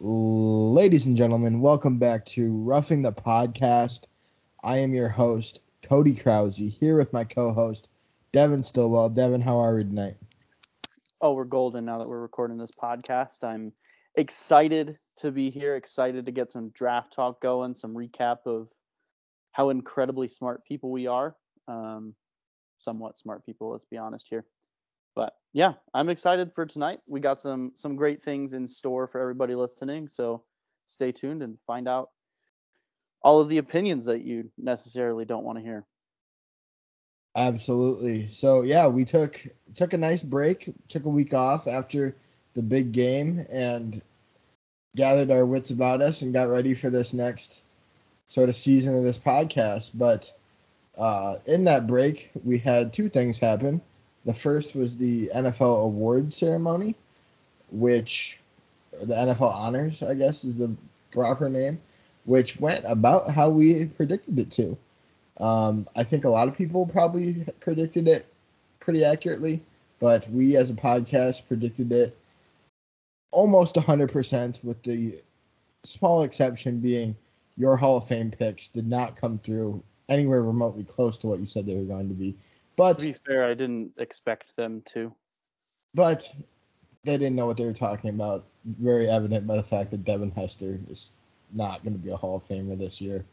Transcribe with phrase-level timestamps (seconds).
[0.00, 4.06] Ladies and gentlemen, welcome back to Roughing the Podcast.
[4.62, 7.88] I am your host, Cody Krause, here with my co host,
[8.32, 9.08] Devin Stillwell.
[9.08, 10.14] Devin, how are we tonight?
[11.20, 13.42] Oh, we're golden now that we're recording this podcast.
[13.42, 13.72] I'm
[14.14, 18.68] excited to be here, excited to get some draft talk going, some recap of
[19.50, 21.34] how incredibly smart people we are.
[21.66, 22.14] Um,
[22.76, 24.44] somewhat smart people, let's be honest here
[25.58, 27.00] yeah, I'm excited for tonight.
[27.08, 30.44] We got some some great things in store for everybody listening, so
[30.86, 32.10] stay tuned and find out
[33.24, 35.84] all of the opinions that you necessarily don't want to hear.
[37.36, 38.28] Absolutely.
[38.28, 39.44] So yeah, we took
[39.74, 42.14] took a nice break, took a week off after
[42.54, 44.00] the big game and
[44.94, 47.64] gathered our wits about us and got ready for this next
[48.28, 49.90] sort of season of this podcast.
[49.94, 50.32] But
[50.96, 53.82] uh, in that break, we had two things happen.
[54.28, 56.94] The first was the NFL award ceremony,
[57.70, 58.38] which
[58.92, 60.76] the NFL honors, I guess, is the
[61.12, 61.80] proper name,
[62.26, 64.76] which went about how we predicted it to.
[65.42, 68.26] Um, I think a lot of people probably predicted it
[68.80, 69.62] pretty accurately,
[69.98, 72.14] but we as a podcast predicted it
[73.30, 75.22] almost 100%, with the
[75.84, 77.16] small exception being
[77.56, 81.46] your Hall of Fame picks did not come through anywhere remotely close to what you
[81.46, 82.36] said they were going to be.
[82.78, 85.12] But to be fair, I didn't expect them to.
[85.94, 86.32] But
[87.04, 88.44] they didn't know what they were talking about.
[88.64, 91.10] Very evident by the fact that Devin Hester is
[91.52, 93.24] not going to be a Hall of Famer this year.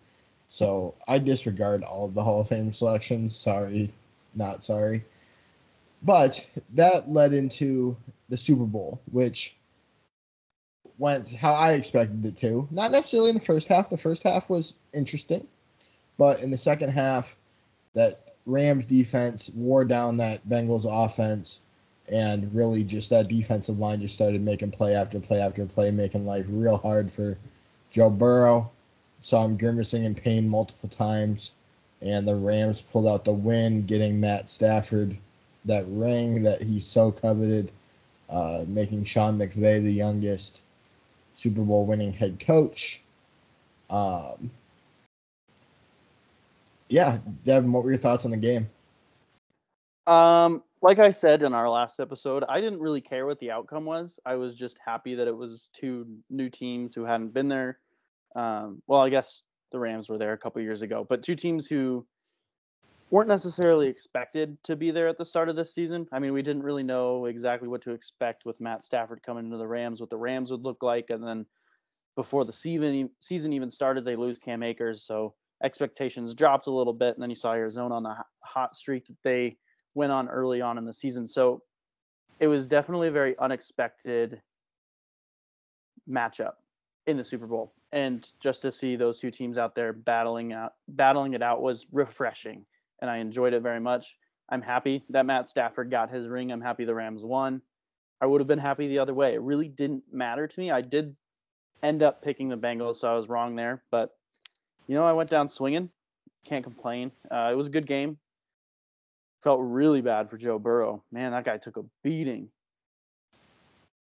[0.48, 3.36] So I disregard all of the Hall of Fame selections.
[3.36, 3.92] Sorry,
[4.34, 5.06] not sorry.
[6.02, 7.96] But that led into
[8.30, 9.56] the Super Bowl, which
[10.98, 12.68] went how I expected it to.
[12.72, 13.90] Not necessarily in the first half.
[13.90, 15.46] The first half was interesting,
[16.18, 17.36] but in the second half,
[17.94, 21.62] that Rams defense wore down that Bengals offense,
[22.12, 26.26] and really just that defensive line just started making play after play after play, making
[26.26, 27.38] life real hard for
[27.90, 28.70] Joe Burrow.
[29.22, 31.54] Saw him grimacing in pain multiple times,
[32.02, 35.18] and the Rams pulled out the win, getting Matt Stafford
[35.66, 37.72] that ring that he so coveted,
[38.30, 40.62] uh, making Sean McVay the youngest
[41.34, 43.02] Super Bowl winning head coach.
[43.90, 44.52] Um,
[46.90, 48.70] yeah, Devin, what were your thoughts on the game?
[50.08, 53.86] Um, like I said in our last episode, I didn't really care what the outcome
[53.86, 54.20] was.
[54.26, 57.80] I was just happy that it was two new teams who hadn't been there.
[58.36, 59.42] Um, well, I guess
[59.72, 62.06] the Rams were there a couple years ago, but two teams who
[63.10, 66.08] weren't necessarily expected to be there at the start of this season.
[66.12, 69.58] I mean, we didn't really know exactly what to expect with Matt Stafford coming into
[69.58, 71.46] the Rams, what the Rams would look like, and then
[72.16, 75.34] before the season season even started, they lose Cam Akers, so
[75.64, 79.22] expectations dropped a little bit, and then you saw Arizona on the hot streak that
[79.24, 79.58] they
[79.94, 81.28] went on early on in the season.
[81.28, 81.62] So
[82.40, 84.42] it was definitely a very unexpected
[86.10, 86.54] matchup
[87.08, 90.74] in the Super Bowl, and just to see those two teams out there battling out,
[90.88, 92.66] battling it out was refreshing,
[93.02, 94.18] and I enjoyed it very much.
[94.50, 96.52] I'm happy that Matt Stafford got his ring.
[96.52, 97.62] I'm happy the Rams won.
[98.22, 99.34] I would have been happy the other way.
[99.34, 100.72] It really didn't matter to me.
[100.72, 101.16] I did
[101.84, 104.12] end up picking the Bengals, so I was wrong there, but
[104.88, 105.90] you know, I went down swinging.
[106.46, 107.12] Can't complain.
[107.30, 108.18] Uh, it was a good game.
[109.44, 111.04] Felt really bad for Joe Burrow.
[111.12, 112.50] Man, that guy took a beating.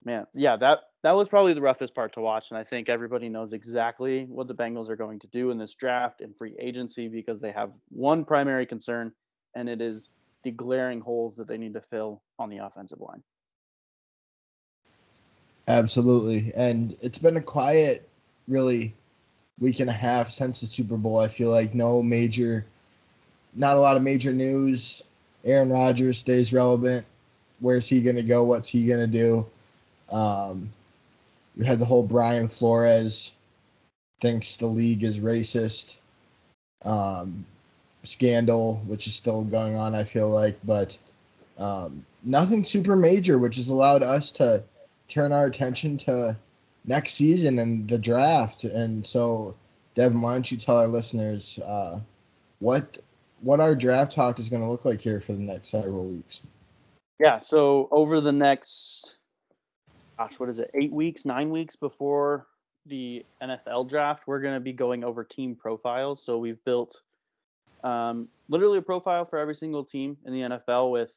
[0.06, 3.28] Man, yeah, that that was probably the roughest part to watch, and I think everybody
[3.28, 7.10] knows exactly what the Bengals are going to do in this draft and free agency
[7.10, 9.12] because they have one primary concern,
[9.56, 10.10] and it is
[10.44, 13.22] the glaring holes that they need to fill on the offensive line.
[15.68, 18.10] Absolutely, and it's been a quiet,
[18.48, 18.96] really
[19.60, 21.20] week and a half since the Super Bowl.
[21.20, 22.66] I feel like no major,
[23.56, 25.04] not a lot of major news.
[25.46, 27.06] Aaron Rodgers stays relevant.
[27.60, 28.44] Where's he going to go?
[28.44, 29.46] What's he going to do?
[30.12, 30.72] Um,
[31.58, 33.34] we had the whole Brian Flores
[34.22, 35.98] thinks the league is racist
[36.86, 37.46] um,
[38.04, 40.98] scandal, which is still going on, I feel like, but
[41.58, 44.64] um, nothing super major, which has allowed us to
[45.08, 46.38] turn our attention to
[46.90, 48.66] next season and the draft.
[48.66, 49.56] And so,
[49.96, 52.00] Devin, why don't you tell our listeners uh,
[52.58, 52.98] what
[53.42, 56.42] what our draft talk is going to look like here for the next several weeks?
[57.20, 57.40] Yeah.
[57.40, 59.18] So over the next,
[60.18, 60.70] gosh, what is it?
[60.74, 62.48] Eight weeks, nine weeks before
[62.86, 66.22] the NFL draft, we're going to be going over team profiles.
[66.22, 67.02] So we've built
[67.84, 71.14] um, literally a profile for every single team in the NFL with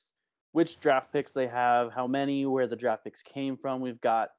[0.53, 3.81] which draft picks they have, how many, where the draft picks came from.
[3.81, 4.31] We've got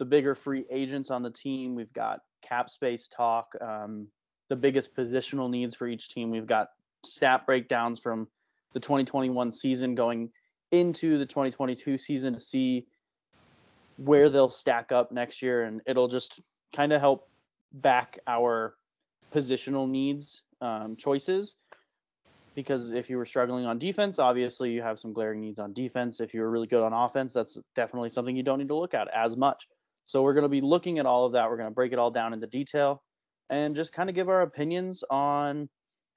[0.00, 1.74] the bigger free agents on the team.
[1.74, 4.06] We've got cap space talk, um,
[4.48, 6.30] the biggest positional needs for each team.
[6.30, 6.68] We've got
[7.04, 8.26] stat breakdowns from
[8.72, 10.30] the 2021 season going
[10.72, 12.86] into the 2022 season to see
[13.98, 16.40] where they'll stack up next year, and it'll just
[16.74, 17.28] kind of help
[17.74, 18.76] back our
[19.34, 21.56] positional needs um, choices.
[22.54, 26.20] Because if you were struggling on defense, obviously you have some glaring needs on defense.
[26.20, 28.94] If you were really good on offense, that's definitely something you don't need to look
[28.94, 29.68] at as much.
[30.10, 31.48] So we're going to be looking at all of that.
[31.48, 33.00] We're going to break it all down into detail
[33.48, 35.68] and just kind of give our opinions on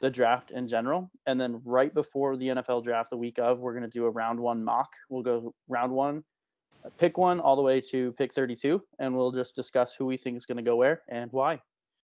[0.01, 1.11] the draft in general.
[1.27, 4.09] And then right before the NFL draft, the week of, we're going to do a
[4.09, 4.89] round one mock.
[5.09, 6.23] We'll go round one,
[6.97, 10.37] pick one all the way to pick 32, and we'll just discuss who we think
[10.37, 11.61] is going to go where and why.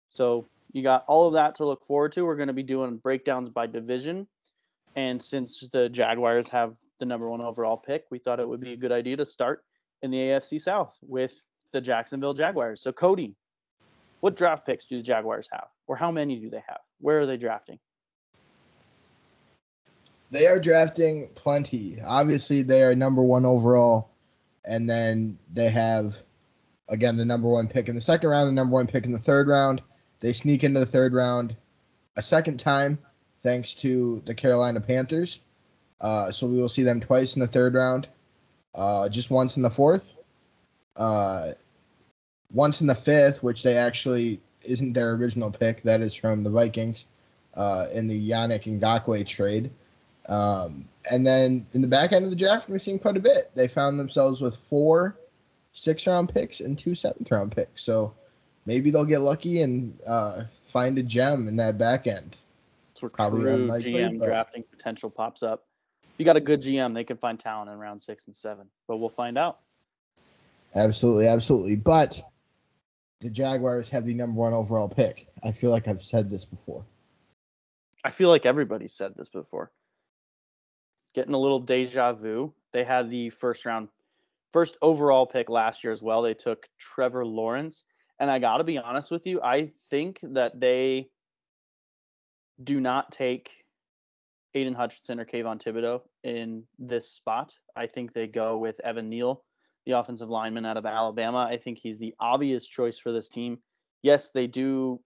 [0.09, 2.25] So you got all of that to look forward to.
[2.25, 4.27] We're going to be doing breakdowns by division.
[4.97, 8.73] And since the Jaguars have the number one overall pick, we thought it would be
[8.73, 9.63] a good idea to start
[10.03, 11.41] in the AFC South with
[11.73, 12.81] the Jacksonville Jaguars.
[12.83, 13.35] So, Cody,
[14.21, 16.81] what draft picks do the Jaguars have, or how many do they have?
[17.01, 17.79] Where are they drafting?
[20.31, 22.01] They are drafting plenty.
[22.05, 24.11] Obviously, they are number one overall,
[24.65, 26.17] and then they have
[26.89, 29.19] again the number one pick in the second round, the number one pick in the
[29.19, 29.83] third round.
[30.21, 31.57] They sneak into the third round
[32.17, 32.99] a second time,
[33.43, 35.41] thanks to the Carolina Panthers.
[36.01, 38.09] Uh, so we will see them twice in the third round,
[38.75, 40.15] uh, just once in the fourth,
[40.97, 41.53] uh,
[42.53, 45.83] once in the fifth, which they actually isn't their original pick.
[45.83, 47.07] That is from the Vikings
[47.55, 49.71] uh, in the Yannick Ngakoue trade.
[50.29, 53.51] Um, and then in the back end of the draft, we're seeing quite a bit.
[53.55, 55.17] They found themselves with four
[55.73, 57.83] six round picks and two seventh round picks.
[57.83, 58.15] So
[58.65, 62.41] maybe they'll get lucky and uh, find a gem in that back end.
[62.89, 64.27] That's where Probably true unlikely, GM but...
[64.27, 65.65] drafting potential pops up.
[66.03, 68.69] If you got a good GM, they can find talent in round six and seven.
[68.89, 69.61] But we'll find out.
[70.77, 71.77] Absolutely, absolutely.
[71.77, 72.21] But
[73.21, 75.29] the Jaguars have the number one overall pick.
[75.43, 76.85] I feel like I've said this before.
[78.05, 79.73] I feel like everybody said this before
[81.17, 82.53] getting a little deja vu.
[82.73, 83.89] They had the first round,
[84.53, 86.23] first overall pick last year as well.
[86.23, 87.85] They took Trevor Lawrence.
[88.21, 91.09] And I got to be honest with you, I think that they
[92.63, 93.51] do not take
[94.55, 97.55] Aidan Hutchinson or Kayvon Thibodeaux in this spot.
[97.75, 99.43] I think they go with Evan Neal,
[99.87, 101.49] the offensive lineman out of Alabama.
[101.49, 103.59] I think he's the obvious choice for this team.
[104.03, 105.01] Yes, they do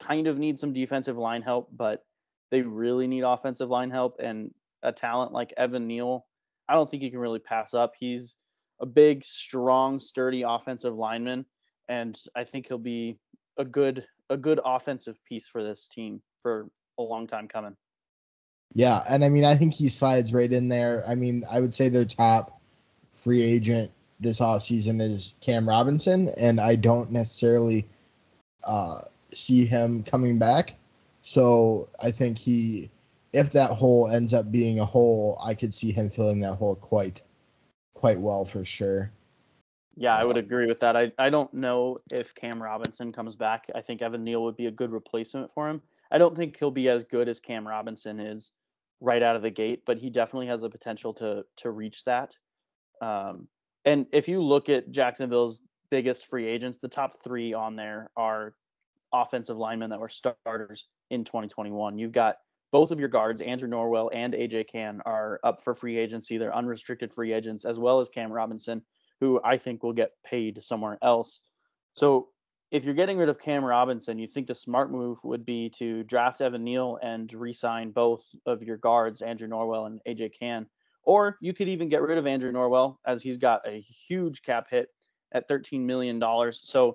[0.00, 2.04] kind of need some defensive line help, but
[2.50, 4.16] they really need offensive line help.
[4.18, 4.52] And
[4.82, 6.26] a talent like Evan Neal,
[6.68, 7.92] I don't think you can really pass up.
[7.98, 8.34] He's
[8.80, 11.46] a big, strong, sturdy offensive lineman,
[11.88, 13.18] and I think he'll be
[13.58, 16.68] a good a good offensive piece for this team for
[16.98, 17.76] a long time coming.
[18.74, 21.04] Yeah, and I mean I think he slides right in there.
[21.06, 22.61] I mean, I would say their top
[23.12, 27.86] free agent this offseason is Cam Robinson, and I don't necessarily
[28.64, 30.74] uh, see him coming back.
[31.22, 32.90] So I think he
[33.32, 36.76] if that hole ends up being a hole, I could see him filling that hole
[36.76, 37.22] quite
[37.94, 39.10] quite well for sure.
[39.94, 40.96] Yeah, I would agree with that.
[40.96, 43.66] I, I don't know if Cam Robinson comes back.
[43.74, 45.82] I think Evan Neal would be a good replacement for him.
[46.10, 48.52] I don't think he'll be as good as Cam Robinson is
[49.00, 52.36] right out of the gate, but he definitely has the potential to to reach that.
[53.02, 53.48] Um,
[53.84, 55.60] and if you look at Jacksonville's
[55.90, 58.54] biggest free agents, the top three on there are
[59.12, 61.98] offensive linemen that were starters in 2021.
[61.98, 62.36] You've got
[62.70, 66.38] both of your guards, Andrew Norwell and AJ Cann, are up for free agency.
[66.38, 68.82] They're unrestricted free agents, as well as Cam Robinson,
[69.20, 71.50] who I think will get paid somewhere else.
[71.92, 72.28] So
[72.70, 76.02] if you're getting rid of Cam Robinson, you think the smart move would be to
[76.04, 80.66] draft Evan Neal and re-sign both of your guards, Andrew Norwell and AJ Cann.
[81.04, 84.68] Or you could even get rid of Andrew Norwell as he's got a huge cap
[84.70, 84.88] hit
[85.32, 86.22] at $13 million.
[86.52, 86.94] So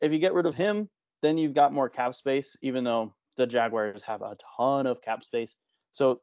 [0.00, 0.88] if you get rid of him,
[1.22, 5.24] then you've got more cap space, even though the Jaguars have a ton of cap
[5.24, 5.54] space.
[5.90, 6.20] So,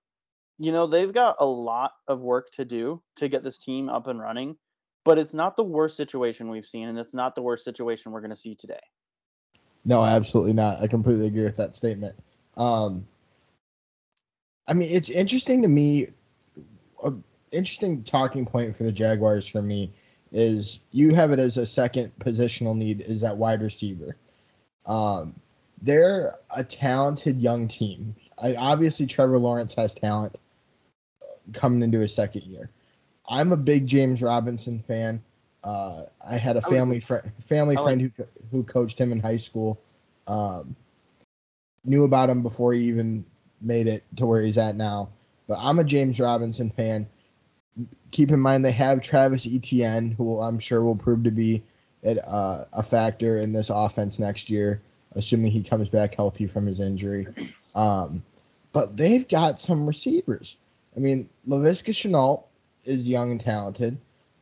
[0.60, 4.08] you know, they've got a lot of work to do to get this team up
[4.08, 4.56] and running,
[5.04, 8.22] but it's not the worst situation we've seen, and it's not the worst situation we're
[8.22, 8.80] going to see today.
[9.84, 10.82] No, absolutely not.
[10.82, 12.16] I completely agree with that statement.
[12.58, 13.06] Um,
[14.68, 16.08] I mean, it's interesting to me.
[17.06, 19.92] An interesting talking point for the Jaguars for me
[20.32, 24.18] is you have it as a second positional need is that wide receiver.
[24.86, 25.34] Um,
[25.82, 28.16] they're a talented young team.
[28.38, 30.40] I, obviously, Trevor Lawrence has talent
[31.54, 32.70] coming into his second year.
[33.28, 35.24] I'm a big James Robinson fan.
[35.64, 38.12] Uh, I had a family friend family friend who
[38.52, 39.82] who coached him in high school.
[40.28, 40.76] Um,
[41.84, 43.26] knew about him before he even
[43.62, 45.10] made it to where he's at now.
[45.48, 47.08] But I'm a James Robinson fan.
[48.12, 51.62] Keep in mind they have Travis Etienne, who I'm sure will prove to be
[52.04, 54.82] a, uh, a factor in this offense next year
[55.16, 57.28] assuming he comes back healthy from his injury.
[57.76, 58.24] Um,
[58.74, 60.58] but they've got some receivers.
[60.96, 62.44] I mean, Laviska Shenault
[62.84, 63.98] is young and talented.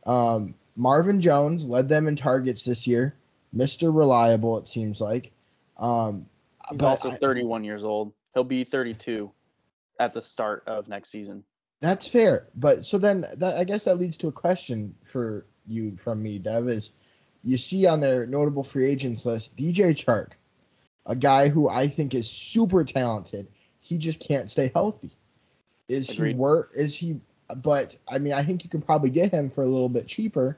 [0.06, 3.14] Um, Marvin Jones led them in targets this year.
[3.56, 3.96] Mr.
[3.96, 5.30] Reliable, it seems like.
[5.78, 6.26] Um,
[6.70, 8.12] He's also I- 31 years old.
[8.34, 9.30] He'll be 32
[10.00, 11.44] at the start of next season.
[11.80, 15.96] That's fair, but so then that I guess that leads to a question for you
[15.96, 16.68] from me, Dev.
[16.68, 16.92] Is
[17.42, 20.32] you see on their notable free agents list DJ Chark,
[21.06, 23.48] a guy who I think is super talented.
[23.80, 25.10] He just can't stay healthy.
[25.88, 26.32] Is Agreed.
[26.32, 26.70] he work?
[26.74, 27.20] Is he?
[27.56, 30.56] But I mean, I think you can probably get him for a little bit cheaper,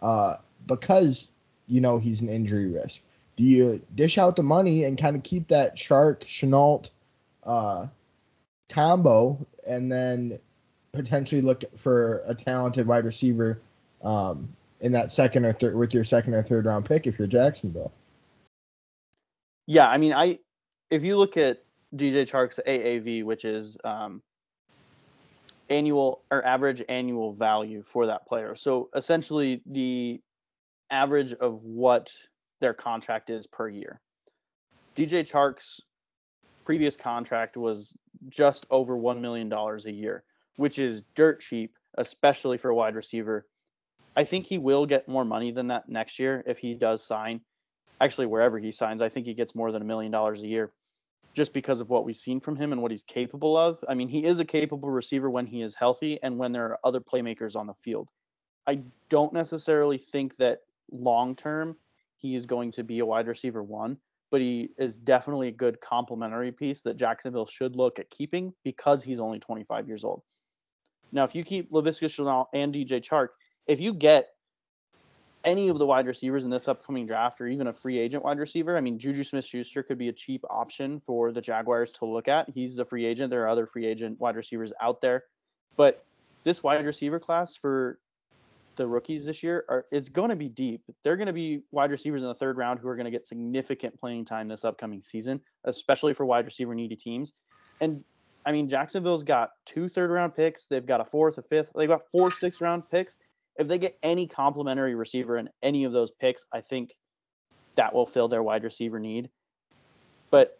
[0.00, 0.34] uh,
[0.66, 1.30] because
[1.66, 3.00] you know he's an injury risk.
[3.36, 6.90] Do you dish out the money and kind of keep that Chark Shenault
[7.44, 7.86] uh,
[8.68, 10.38] combo, and then
[10.92, 13.60] potentially look for a talented wide receiver
[14.02, 14.48] um,
[14.80, 17.92] in that second or third with your second or third round pick if you're Jacksonville.
[19.66, 20.38] Yeah, I mean, I
[20.90, 21.62] if you look at
[21.94, 24.22] DJ Chark's AAV, which is um,
[25.68, 30.20] annual or average annual value for that player, so essentially the
[30.90, 32.12] average of what
[32.60, 34.00] their contract is per year.
[34.94, 35.80] DJ Chark's
[36.64, 37.92] previous contract was
[38.28, 40.24] just over one million dollars a year,
[40.56, 43.46] which is dirt cheap, especially for a wide receiver.
[44.16, 47.42] I think he will get more money than that next year if he does sign
[48.00, 50.72] actually wherever he signs, I think he gets more than a million dollars a year
[51.34, 53.82] just because of what we've seen from him and what he's capable of.
[53.88, 56.78] I mean, he is a capable receiver when he is healthy and when there are
[56.82, 58.10] other playmakers on the field.
[58.66, 58.80] I
[59.10, 61.76] don't necessarily think that long term
[62.16, 63.98] he is going to be a wide receiver one,
[64.36, 69.02] but he is definitely a good complementary piece that Jacksonville should look at keeping because
[69.02, 70.20] he's only 25 years old.
[71.10, 73.28] Now, if you keep Laviska Shenault and DJ Chark,
[73.66, 74.28] if you get
[75.42, 78.38] any of the wide receivers in this upcoming draft or even a free agent wide
[78.38, 78.76] receiver.
[78.76, 82.28] I mean, Juju Smith Schuster could be a cheap option for the Jaguars to look
[82.28, 82.50] at.
[82.50, 83.30] He's a free agent.
[83.30, 85.24] There are other free agent wide receivers out there.
[85.78, 86.04] But
[86.44, 88.00] this wide receiver class for
[88.76, 90.82] the rookies this year are it's going to be deep.
[91.02, 93.26] They're going to be wide receivers in the third round who are going to get
[93.26, 97.32] significant playing time this upcoming season, especially for wide receiver needy teams.
[97.80, 98.04] And
[98.44, 100.66] I mean, Jacksonville's got two third round picks.
[100.66, 101.70] They've got a fourth, a fifth.
[101.74, 103.16] They've got four six round picks
[103.58, 106.94] if they get any complimentary receiver in any of those picks, I think
[107.76, 109.30] that will fill their wide receiver need.
[110.30, 110.58] But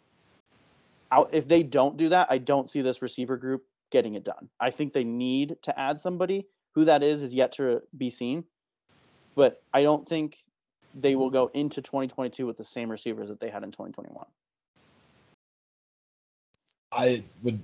[1.31, 4.49] if they don't do that, I don't see this receiver group getting it done.
[4.59, 6.47] I think they need to add somebody.
[6.77, 8.43] Who that is is yet to be seen.
[9.33, 10.37] But I don't think
[10.93, 14.23] they will go into 2022 with the same receivers that they had in 2021.
[16.91, 17.59] I would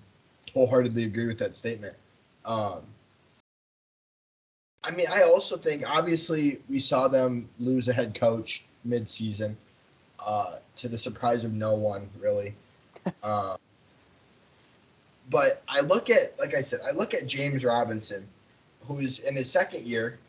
[0.52, 1.96] wholeheartedly agree with that statement.
[2.44, 2.82] Um,
[4.84, 9.56] I mean, I also think obviously we saw them lose a head coach mid-season,
[10.26, 12.56] uh, to the surprise of no one really.
[13.24, 13.58] um,
[15.30, 18.28] but I look at, like I said, I look at James Robinson,
[18.88, 20.20] who is in his second year,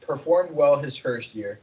[0.00, 1.60] performed well his first year.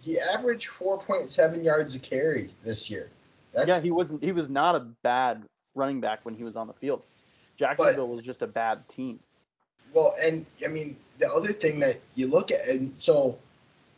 [0.00, 3.10] He averaged 4.7 yards a carry this year.
[3.52, 4.22] That's, yeah, he wasn't.
[4.22, 5.42] He was not a bad
[5.74, 7.02] running back when he was on the field.
[7.58, 9.20] Jacksonville was just a bad team.
[9.92, 13.38] Well, and I mean, the other thing that you look at, and so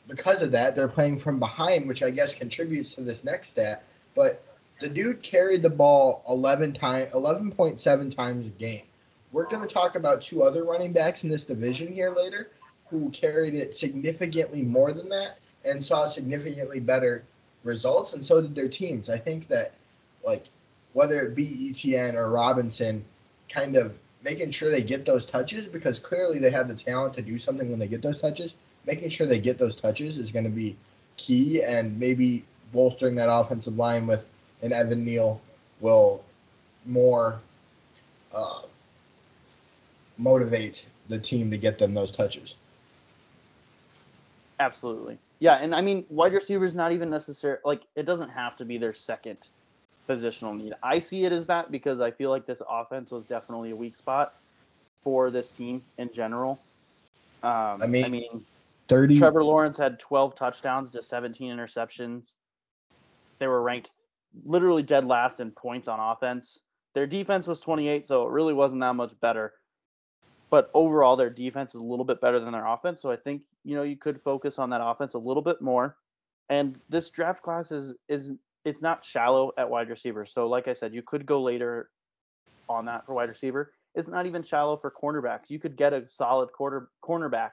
[0.08, 3.84] because of that, they're playing from behind, which I guess contributes to this next stat.
[4.14, 4.42] But
[4.80, 8.82] the dude carried the ball 11 times, 11.7 times a game.
[9.32, 12.50] We're going to talk about two other running backs in this division here later
[12.90, 17.24] who carried it significantly more than that and saw significantly better
[17.64, 19.08] results, and so did their teams.
[19.08, 19.72] I think that,
[20.24, 20.44] like,
[20.92, 23.04] whether it be Etienne or Robinson,
[23.48, 27.22] kind of making sure they get those touches because clearly they have the talent to
[27.22, 28.54] do something when they get those touches.
[28.86, 30.76] Making sure they get those touches is going to be
[31.16, 34.26] key, and maybe bolstering that offensive line with
[34.60, 35.40] an Evan Neal
[35.80, 36.22] will
[36.84, 37.40] more
[38.34, 38.62] uh,
[40.18, 42.54] motivate the team to get them those touches.
[44.60, 45.18] Absolutely.
[45.40, 47.58] Yeah, and I mean, wide receiver is not even necessary.
[47.64, 49.38] Like, it doesn't have to be their second
[50.08, 50.74] positional need.
[50.82, 53.96] I see it as that because I feel like this offense was definitely a weak
[53.96, 54.34] spot
[55.02, 56.60] for this team in general.
[57.42, 58.46] Um, I mean- I mean,
[58.88, 62.32] 30 Trevor Lawrence had 12 touchdowns to 17 interceptions.
[63.38, 63.90] They were ranked
[64.44, 66.60] literally dead last in points on offense.
[66.94, 69.54] Their defense was 28, so it really wasn't that much better.
[70.52, 73.00] But overall, their defense is a little bit better than their offense.
[73.00, 75.96] So I think you know you could focus on that offense a little bit more.
[76.50, 80.26] And this draft class is is it's not shallow at wide receiver.
[80.26, 81.88] So like I said, you could go later
[82.68, 83.72] on that for wide receiver.
[83.94, 85.48] It's not even shallow for cornerbacks.
[85.48, 87.52] You could get a solid quarter cornerback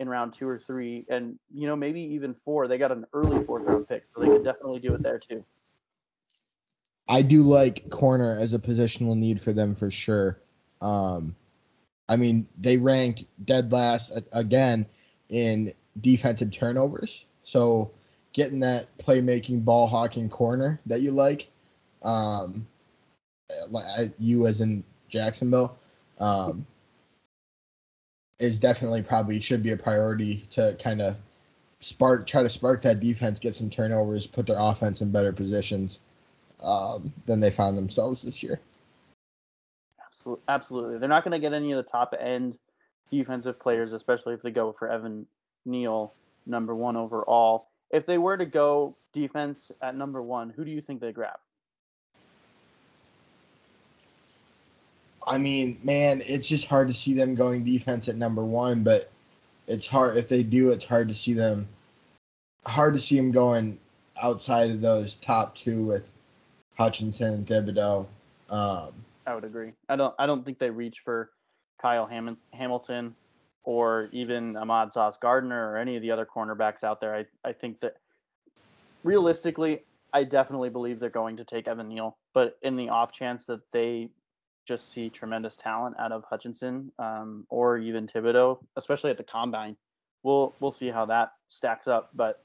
[0.00, 2.66] in round two or three, and you know maybe even four.
[2.66, 5.44] They got an early fourth round pick, so they could definitely do it there too.
[7.08, 10.40] I do like corner as a positional need for them for sure.
[10.80, 11.36] Um,
[12.10, 14.84] I mean, they ranked dead last again
[15.28, 17.24] in defensive turnovers.
[17.44, 17.92] So
[18.32, 21.48] getting that playmaking, ball hawking corner that you like.
[22.02, 22.66] Um,
[24.18, 25.78] you as in Jacksonville,
[26.18, 26.66] um,
[28.40, 31.16] is definitely probably should be a priority to kind of
[31.78, 36.00] spark, try to spark that defense, get some turnovers, put their offense in better positions
[36.62, 38.60] um, than they found themselves this year.
[40.48, 40.98] Absolutely.
[40.98, 42.58] They're not going to get any of the top end
[43.10, 45.26] defensive players, especially if they go for Evan
[45.66, 46.14] Neal,
[46.46, 47.68] number one overall.
[47.90, 51.38] If they were to go defense at number one, who do you think they grab?
[55.26, 59.10] I mean, man, it's just hard to see them going defense at number one, but
[59.66, 60.70] it's hard if they do.
[60.70, 61.68] It's hard to see them.
[62.66, 63.78] Hard to see them going
[64.22, 66.12] outside of those top two with
[66.76, 68.06] Hutchinson and Thibodeaux.
[68.48, 68.92] Um,
[69.30, 69.70] I would agree.
[69.88, 70.12] I don't.
[70.18, 71.30] I don't think they reach for
[71.80, 73.14] Kyle Ham- Hamilton
[73.62, 77.14] or even Ahmad Sauce Gardner or any of the other cornerbacks out there.
[77.14, 77.94] I I think that
[79.04, 79.82] realistically,
[80.12, 82.16] I definitely believe they're going to take Evan Neal.
[82.34, 84.10] But in the off chance that they
[84.66, 89.76] just see tremendous talent out of Hutchinson um, or even Thibodeaux, especially at the combine.
[90.24, 92.44] We'll we'll see how that stacks up, but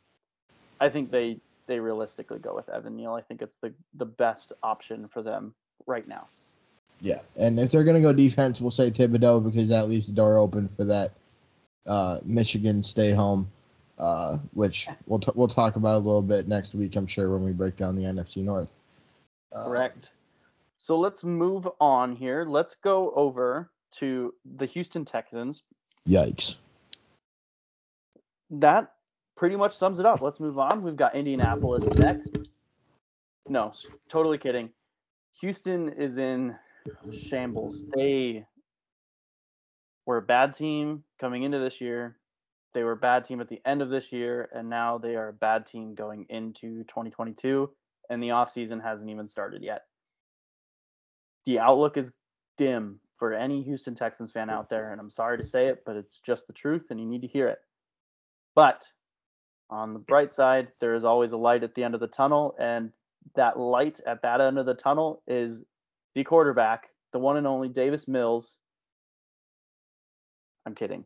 [0.80, 3.16] I think they they realistically go with Evan Neal.
[3.16, 5.56] I think it's the the best option for them
[5.88, 6.28] right now.
[7.02, 10.38] Yeah, and if they're gonna go defense, we'll say Thibodeaux because that leaves the door
[10.38, 11.12] open for that
[11.88, 13.50] uh, Michigan stay home,
[14.00, 16.96] uh, which we'll t- we'll talk about a little bit next week.
[16.96, 18.74] I'm sure when we break down the NFC North.
[19.54, 20.12] Uh, Correct.
[20.78, 22.44] So let's move on here.
[22.46, 25.64] Let's go over to the Houston Texans.
[26.08, 26.60] Yikes.
[28.50, 28.92] That
[29.36, 30.22] pretty much sums it up.
[30.22, 30.84] Let's move on.
[30.84, 32.50] We've got Indianapolis next.
[33.48, 33.74] No,
[34.10, 34.70] totally kidding.
[35.40, 36.56] Houston is in
[37.12, 37.86] shambles.
[37.96, 38.46] They
[40.06, 42.18] were a bad team coming into this year.
[42.74, 45.30] They were a bad team at the end of this year, and now they are
[45.30, 47.70] a bad team going into 2022,
[48.10, 49.84] and the offseason hasn't even started yet
[51.46, 52.12] the outlook is
[52.58, 54.92] dim for any Houston Texans fan out there.
[54.92, 57.28] And I'm sorry to say it, but it's just the truth and you need to
[57.28, 57.60] hear it.
[58.56, 58.86] But
[59.70, 62.56] on the bright side, there is always a light at the end of the tunnel.
[62.60, 62.92] And
[63.36, 65.64] that light at that end of the tunnel is
[66.16, 68.58] the quarterback, the one and only Davis Mills.
[70.66, 71.06] I'm kidding.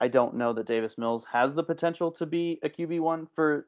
[0.00, 3.66] I don't know that Davis Mills has the potential to be a QB1 for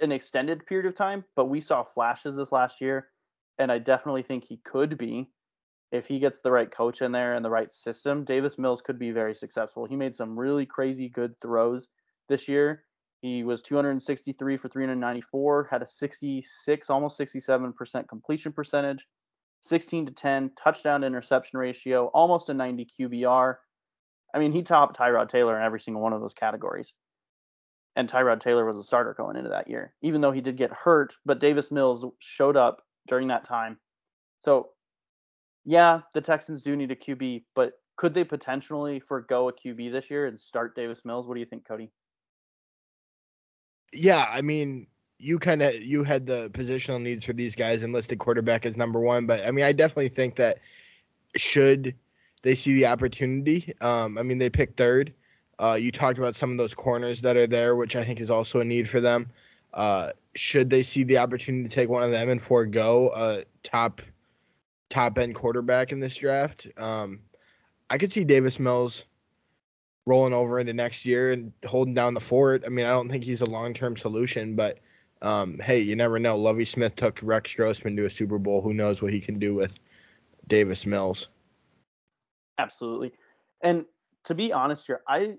[0.00, 3.08] an extended period of time, but we saw flashes this last year
[3.58, 5.28] and I definitely think he could be
[5.92, 8.24] if he gets the right coach in there and the right system.
[8.24, 9.86] Davis Mills could be very successful.
[9.86, 11.88] He made some really crazy good throws
[12.28, 12.84] this year.
[13.22, 19.06] He was 263 for 394, had a 66, almost 67% completion percentage,
[19.60, 23.56] 16 to 10 touchdown interception ratio, almost a 90 QBR.
[24.34, 26.92] I mean, he topped Tyrod Taylor in every single one of those categories.
[27.96, 30.72] And Tyrod Taylor was a starter going into that year, even though he did get
[30.72, 31.14] hurt.
[31.24, 33.78] But Davis Mills showed up during that time.
[34.40, 34.68] So,
[35.64, 40.10] yeah, the Texans do need a QB, but could they potentially forego a QB this
[40.10, 41.26] year and start Davis Mills?
[41.26, 41.90] What do you think, Cody?
[43.92, 47.92] Yeah, I mean, you kind of you had the positional needs for these guys and
[47.92, 50.58] listed quarterback as number one, but I mean, I definitely think that
[51.36, 51.94] should
[52.42, 55.12] they see the opportunity, um, I mean, they picked third.
[55.58, 58.30] Uh, you talked about some of those corners that are there, which I think is
[58.30, 59.30] also a need for them.
[59.72, 64.02] Uh, should they see the opportunity to take one of them and forego a top
[64.88, 67.20] top end quarterback in this draft, um,
[67.90, 69.04] I could see Davis Mills
[70.06, 72.62] rolling over into next year and holding down the fort.
[72.64, 74.78] I mean, I don't think he's a long term solution, but
[75.26, 76.36] um, hey, you never know.
[76.36, 78.62] Lovie Smith took Rex Grossman to a Super Bowl.
[78.62, 79.74] Who knows what he can do with
[80.46, 81.28] Davis Mills?
[82.58, 83.12] Absolutely.
[83.62, 83.84] And
[84.24, 85.34] to be honest here, I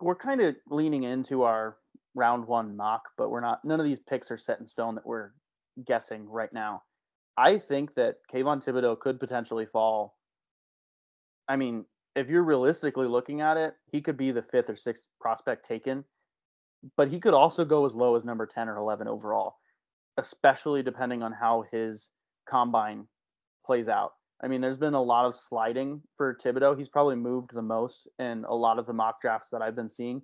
[0.00, 1.76] we're kind of leaning into our
[2.14, 3.62] round one mock, but we're not.
[3.62, 5.32] None of these picks are set in stone that we're
[5.84, 6.82] guessing right now.
[7.36, 10.16] I think that Kayvon Thibodeaux could potentially fall.
[11.46, 15.08] I mean, if you're realistically looking at it, he could be the fifth or sixth
[15.20, 16.04] prospect taken,
[16.96, 19.56] but he could also go as low as number 10 or 11 overall,
[20.16, 22.10] especially depending on how his
[22.48, 23.06] combine
[23.64, 24.12] plays out.
[24.42, 26.76] I mean, there's been a lot of sliding for Thibodeaux.
[26.76, 29.88] He's probably moved the most in a lot of the mock drafts that I've been
[29.88, 30.22] seeing.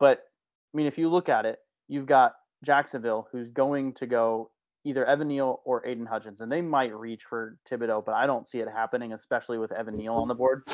[0.00, 0.24] But
[0.72, 4.50] I mean, if you look at it, you've got Jacksonville, who's going to go
[4.84, 8.48] either Evan Neal or Aidan Hutchins, and They might reach for Thibodeaux, but I don't
[8.48, 10.64] see it happening, especially with Evan Neal on the board.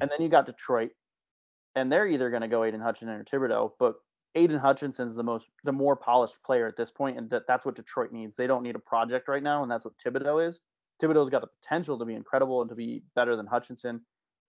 [0.00, 0.90] And then you got Detroit,
[1.74, 3.94] and they're either going to go Aidan Hutchinson or Thibodeaux, but
[4.34, 7.76] Aidan Hutchinson's the most, the more polished player at this point, and that, that's what
[7.76, 8.36] Detroit needs.
[8.36, 10.60] They don't need a project right now, and that's what Thibodeaux is.
[11.02, 14.00] Thibodeaux's got the potential to be incredible and to be better than Hutchinson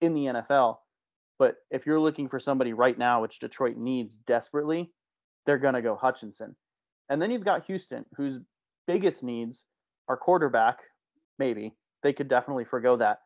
[0.01, 0.77] in the NFL.
[1.37, 4.91] But if you're looking for somebody right now, which Detroit needs desperately,
[5.45, 6.55] they're going to go Hutchinson.
[7.09, 8.39] And then you've got Houston, whose
[8.87, 9.65] biggest needs
[10.07, 10.79] are quarterback,
[11.37, 11.75] maybe.
[12.03, 13.19] They could definitely forego that.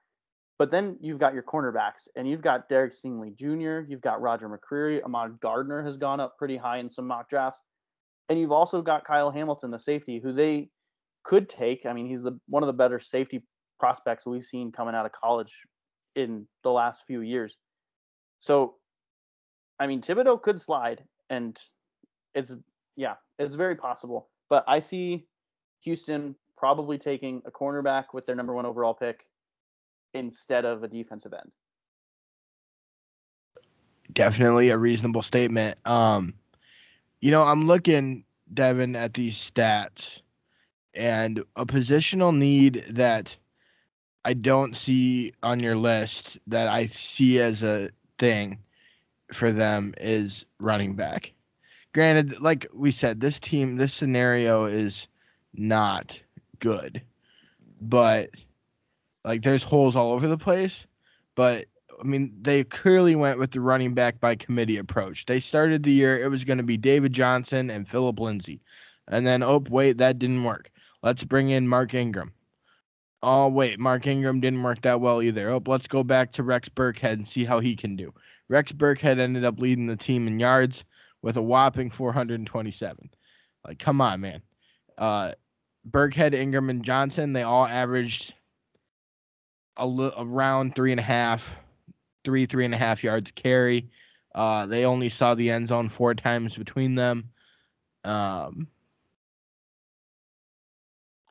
[0.59, 4.49] But then you've got your cornerbacks, and you've got Derek Stingley Jr., you've got Roger
[4.49, 7.61] McCreary, Ahmad Gardner has gone up pretty high in some mock drafts.
[8.27, 10.69] And you've also got Kyle Hamilton, the safety, who they
[11.23, 11.85] could take.
[11.85, 13.41] I mean, he's the one of the better safety
[13.79, 15.53] prospects we've seen coming out of college
[16.15, 17.57] in the last few years.
[18.39, 18.75] So,
[19.79, 21.57] I mean, Thibodeaux could slide, and
[22.35, 22.51] it's
[22.97, 24.29] yeah, it's very possible.
[24.49, 25.25] But I see
[25.85, 29.25] Houston probably taking a cornerback with their number one overall pick
[30.13, 31.51] instead of a defensive end.
[34.11, 35.77] Definitely a reasonable statement.
[35.85, 36.33] Um,
[37.21, 40.21] you know, I'm looking, Devin, at these stats
[40.93, 43.35] and a positional need that
[44.25, 48.59] I don't see on your list that I see as a thing
[49.31, 51.33] for them is running back.
[51.93, 55.07] Granted, like we said, this team, this scenario is
[55.53, 56.19] not
[56.59, 57.01] good,
[57.81, 58.29] but
[59.23, 60.85] like there's holes all over the place.
[61.35, 61.65] But
[61.99, 65.25] I mean, they clearly went with the running back by committee approach.
[65.25, 68.61] They started the year, it was going to be David Johnson and Phillip Lindsay.
[69.07, 70.71] And then, oh, wait, that didn't work.
[71.03, 72.31] Let's bring in Mark Ingram.
[73.21, 75.49] Oh, wait, Mark Ingram didn't work that well either.
[75.49, 78.13] Oh, let's go back to Rex Burkhead and see how he can do.
[78.47, 80.85] Rex Burkhead ended up leading the team in yards
[81.21, 83.09] with a whopping 427.
[83.67, 84.41] Like, come on, man.
[84.97, 85.33] Uh,
[85.89, 88.33] Burkhead, Ingram, and Johnson, they all averaged
[89.79, 91.49] a li- around three and a half,
[92.23, 93.89] three, three and a half yards carry.
[94.35, 97.31] Uh, they only saw the end zone four times between them.
[98.03, 98.67] Um,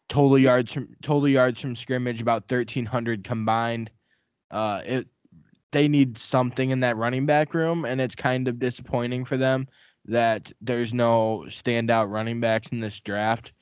[0.08, 3.90] total yards from total yards from scrimmage about 1300 combined.
[4.50, 5.08] Uh, it
[5.70, 9.68] they need something in that running back room, and it's kind of disappointing for them
[10.06, 13.52] that there's no standout running backs in this draft.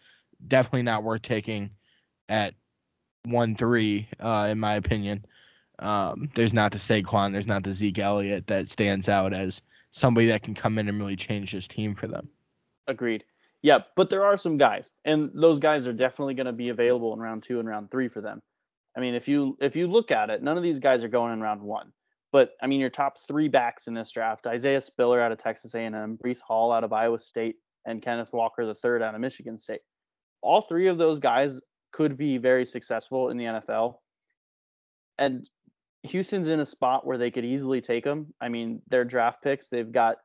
[0.46, 1.72] Definitely not worth taking
[2.28, 2.54] at
[3.26, 5.24] one three, uh, in my opinion.
[5.78, 9.60] Um, there's not the Saquon, there's not the Zeke Elliott that stands out as
[9.90, 12.28] somebody that can come in and really change this team for them.
[12.86, 13.24] Agreed.
[13.62, 17.12] Yeah, but there are some guys, and those guys are definitely going to be available
[17.12, 18.40] in round two and round three for them.
[18.96, 21.32] I mean, if you if you look at it, none of these guys are going
[21.32, 21.92] in round one.
[22.32, 25.74] But I mean, your top three backs in this draft: Isaiah Spiller out of Texas
[25.74, 29.58] A&M, Breece Hall out of Iowa State, and Kenneth Walker the third out of Michigan
[29.58, 29.80] State.
[30.42, 31.60] All three of those guys
[31.96, 33.94] could be very successful in the NFL,
[35.16, 35.48] and
[36.02, 38.34] Houston's in a spot where they could easily take them.
[38.38, 40.18] I mean, their draft picks, they've got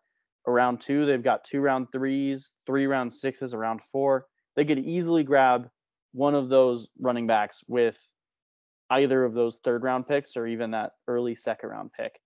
[0.45, 4.25] around two, they've got two round threes, three round sixes, around four.
[4.57, 5.69] They could easily grab
[6.11, 7.97] one of those running backs with
[8.89, 12.19] either of those third round picks or even that early second round pick.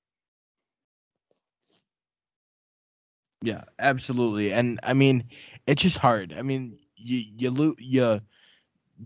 [3.44, 4.52] Yeah, absolutely.
[4.52, 5.26] And I mean,
[5.68, 6.34] it's just hard.
[6.36, 8.22] I mean, you you lose you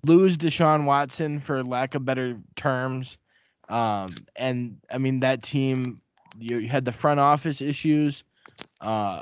[0.03, 3.17] lose Deshaun Watson for lack of better terms.
[3.67, 6.01] Um, and I mean that team
[6.37, 8.23] you had the front office issues.
[8.81, 9.19] Uh,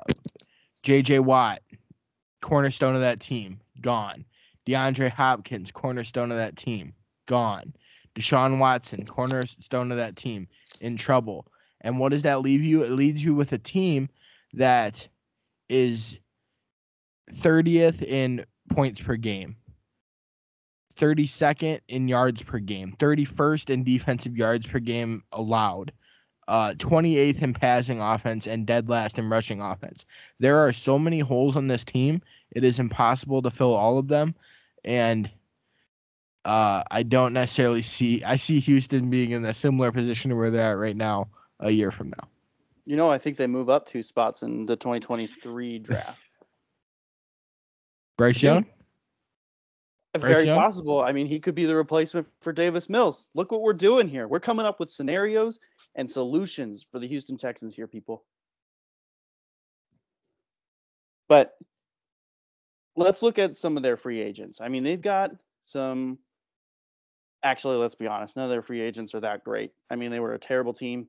[0.84, 1.62] JJ Watt,
[2.42, 4.26] cornerstone of that team, gone.
[4.66, 6.94] DeAndre Hopkins, cornerstone of that team,
[7.26, 7.74] gone.
[8.16, 10.48] Deshaun Watson, cornerstone of that team,
[10.82, 11.48] in trouble.
[11.82, 12.84] And what does that leave you?
[12.84, 14.10] It leaves you with a team
[14.54, 15.08] that
[15.70, 16.20] is
[17.32, 19.56] 30th in points per game,
[20.98, 25.92] 32nd in yards per game, 31st in defensive yards per game allowed,
[26.48, 30.06] uh, 28th in passing offense, and dead last in rushing offense.
[30.40, 34.08] There are so many holes on this team, it is impossible to fill all of
[34.08, 34.36] them.
[34.84, 35.30] And
[36.46, 40.50] uh, I don't necessarily see, I see Houston being in a similar position to where
[40.50, 41.28] they're at right now
[41.60, 42.28] a year from now.
[42.86, 46.24] You know, I think they move up two spots in the 2023 draft.
[48.18, 48.66] Bryce Young?
[50.16, 50.58] Very Young?
[50.58, 51.02] possible.
[51.02, 53.30] I mean, he could be the replacement for Davis Mills.
[53.34, 54.28] Look what we're doing here.
[54.28, 55.60] We're coming up with scenarios
[55.96, 58.24] and solutions for the Houston Texans here, people.
[61.28, 61.54] But
[62.96, 64.62] let's look at some of their free agents.
[64.62, 65.32] I mean, they've got
[65.66, 66.18] some.
[67.44, 69.72] Actually, let's be honest, none of their free agents are that great.
[69.92, 71.08] I mean, they were a terrible team.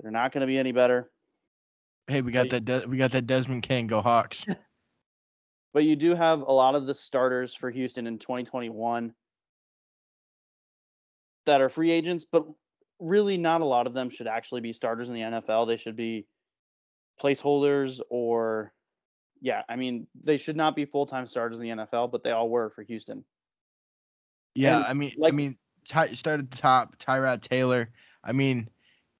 [0.00, 1.10] They're not going to be any better.
[2.06, 2.64] Hey, we got that.
[2.64, 3.86] De- we got that Desmond King.
[3.86, 4.44] Go Hawks.
[5.72, 9.14] But you do have a lot of the starters for Houston in 2021
[11.46, 12.46] that are free agents, but
[12.98, 15.66] really not a lot of them should actually be starters in the NFL.
[15.66, 16.26] They should be
[17.20, 18.72] placeholders or
[19.42, 22.48] yeah, I mean, they should not be full-time starters in the NFL, but they all
[22.48, 23.24] were for Houston.
[24.54, 25.56] Yeah, And, I mean, like, I mean,
[25.88, 26.96] Ty, start at the top.
[26.98, 27.90] Tyrod Taylor.
[28.22, 28.68] I mean,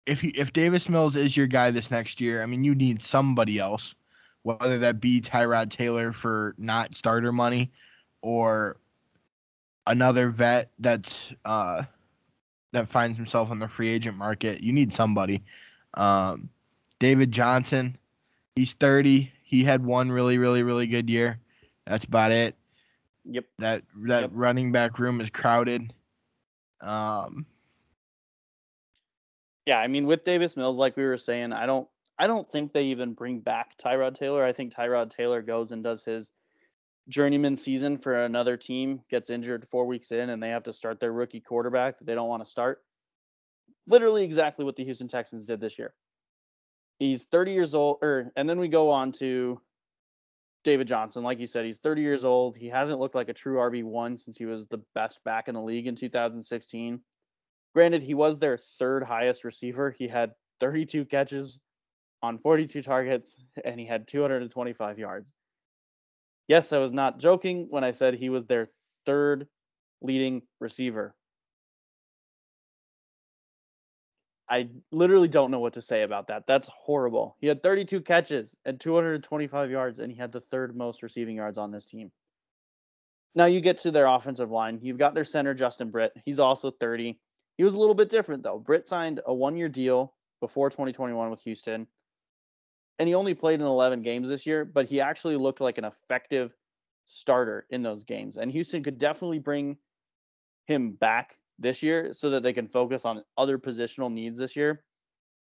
[0.07, 3.03] if he, if Davis Mills is your guy this next year, I mean, you need
[3.03, 3.97] somebody else,
[4.43, 7.71] whether that be Tyrod Taylor for not starter money,
[8.23, 8.77] or
[9.87, 11.83] another vet that's uh
[12.73, 14.63] that finds himself on the free agent market.
[14.63, 15.43] You need somebody.
[15.95, 16.49] Um,
[17.01, 17.99] David Johnson,
[18.57, 19.31] he's 30.
[19.43, 21.39] He had one really, really, really good year.
[21.87, 22.57] That's about it.
[23.25, 23.45] Yep.
[23.59, 24.31] That that Yep.
[24.33, 25.93] running back room is crowded.
[26.81, 27.47] Um,
[29.67, 32.73] Yeah, I mean with Davis Mills, like we were saying, I don't I don't think
[32.73, 34.45] they even bring back Tyrod Taylor.
[34.45, 36.31] I think Tyrod Taylor goes and does his
[37.09, 41.01] journeyman season for another team, gets injured four weeks in, and they have to start
[41.01, 42.83] their rookie quarterback that they don't want to start.
[43.87, 45.95] Literally exactly what the Houston Texans did this year.
[46.99, 49.61] He's 30 years old, or and then we go on to
[50.63, 51.25] David Johnson.
[51.25, 52.57] Like you said, he's 30 years old.
[52.57, 55.61] He hasn't looked like a true RB1 since he was the best back in the
[55.61, 57.01] league in 2016.
[57.75, 59.91] Granted, he was their third highest receiver.
[59.91, 61.59] He had 32 catches
[62.23, 65.33] on 42 targets and he had 225 yards.
[66.49, 68.69] Yes, I was not joking when I said he was their
[69.07, 69.47] third
[70.01, 71.15] leading receiver.
[74.49, 76.47] I literally don't know what to say about that.
[76.47, 77.37] That's horrible.
[77.41, 81.57] He had 32 catches and 225 yards, and he had the third most receiving yards
[81.57, 82.11] on this team.
[83.35, 84.79] Now you get to their offensive line.
[84.83, 86.13] You've got their center, Justin Britt.
[86.27, 87.19] He's also 30.
[87.57, 88.59] He was a little bit different, though.
[88.59, 91.87] Britt signed a one year deal before 2021 with Houston,
[92.99, 95.85] and he only played in 11 games this year, but he actually looked like an
[95.85, 96.55] effective
[97.07, 98.37] starter in those games.
[98.37, 99.77] And Houston could definitely bring
[100.67, 104.85] him back this year so that they can focus on other positional needs this year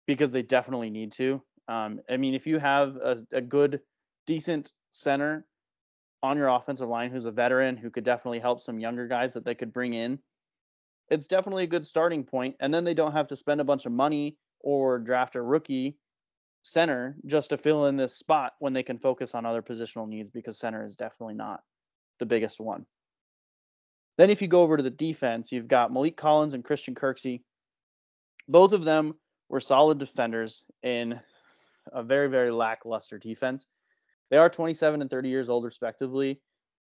[0.07, 1.42] because they definitely need to.
[1.68, 3.81] Um, I mean, if you have a, a good,
[4.26, 5.46] decent center
[6.22, 9.44] on your offensive line who's a veteran who could definitely help some younger guys that
[9.44, 10.18] they could bring in,
[11.09, 12.57] it's definitely a good starting point.
[12.61, 15.98] And then they don't have to spend a bunch of money or draft a rookie
[16.62, 20.31] center just to fill in this spot when they can focus on other positional needs
[20.31, 21.62] because center is definitely not
[22.18, 22.87] the biggest one.
[24.18, 27.42] Then if you go over to the defense, you've got Maliek Collins and Christian Kirksey.
[28.48, 29.14] Both of them
[29.48, 31.20] were solid defenders in
[31.92, 33.66] a very, very lackluster defense.
[34.31, 36.40] They are 27 and 30 years old, respectively.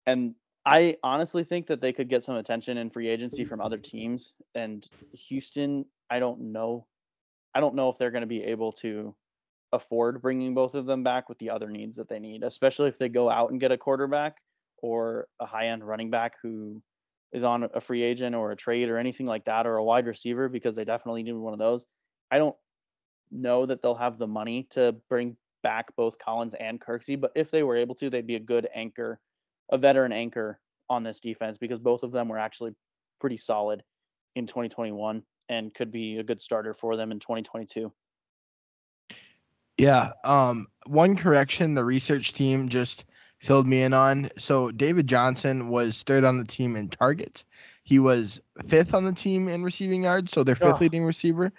[0.07, 3.79] And I honestly think that they could get some attention in free agency from other
[3.79, 4.35] teams.
[4.55, 6.87] And Houston, I don't know.
[7.55, 9.15] I don't know if they're going to be able to
[9.73, 12.99] afford bringing both of them back with the other needs that they need, especially if
[12.99, 14.37] they go out and get a quarterback
[14.83, 16.83] or a high end running back who
[17.33, 20.07] is on a free agent or a trade or anything like that, or a wide
[20.07, 21.85] receiver because they definitely need one of those.
[22.31, 22.57] I don't
[23.31, 27.51] know that they'll have the money to bring back both Collins and Kirksey, but if
[27.51, 29.21] they were able to, they'd be a good anchor,
[29.71, 32.73] a veteran anchor on this defense because both of them were actually
[33.21, 33.83] pretty solid
[34.37, 37.93] in 2021 and could be a good starter for them in 2022.
[39.79, 40.13] Yeah.
[40.25, 43.05] Um, one correction the research team just
[43.39, 44.29] filled me in on.
[44.39, 47.45] So David Johnson was third on the team in targets.
[47.85, 50.79] He was fifth on the team in receiving yards, so their fifth Oh.
[50.81, 51.53] leading receiver.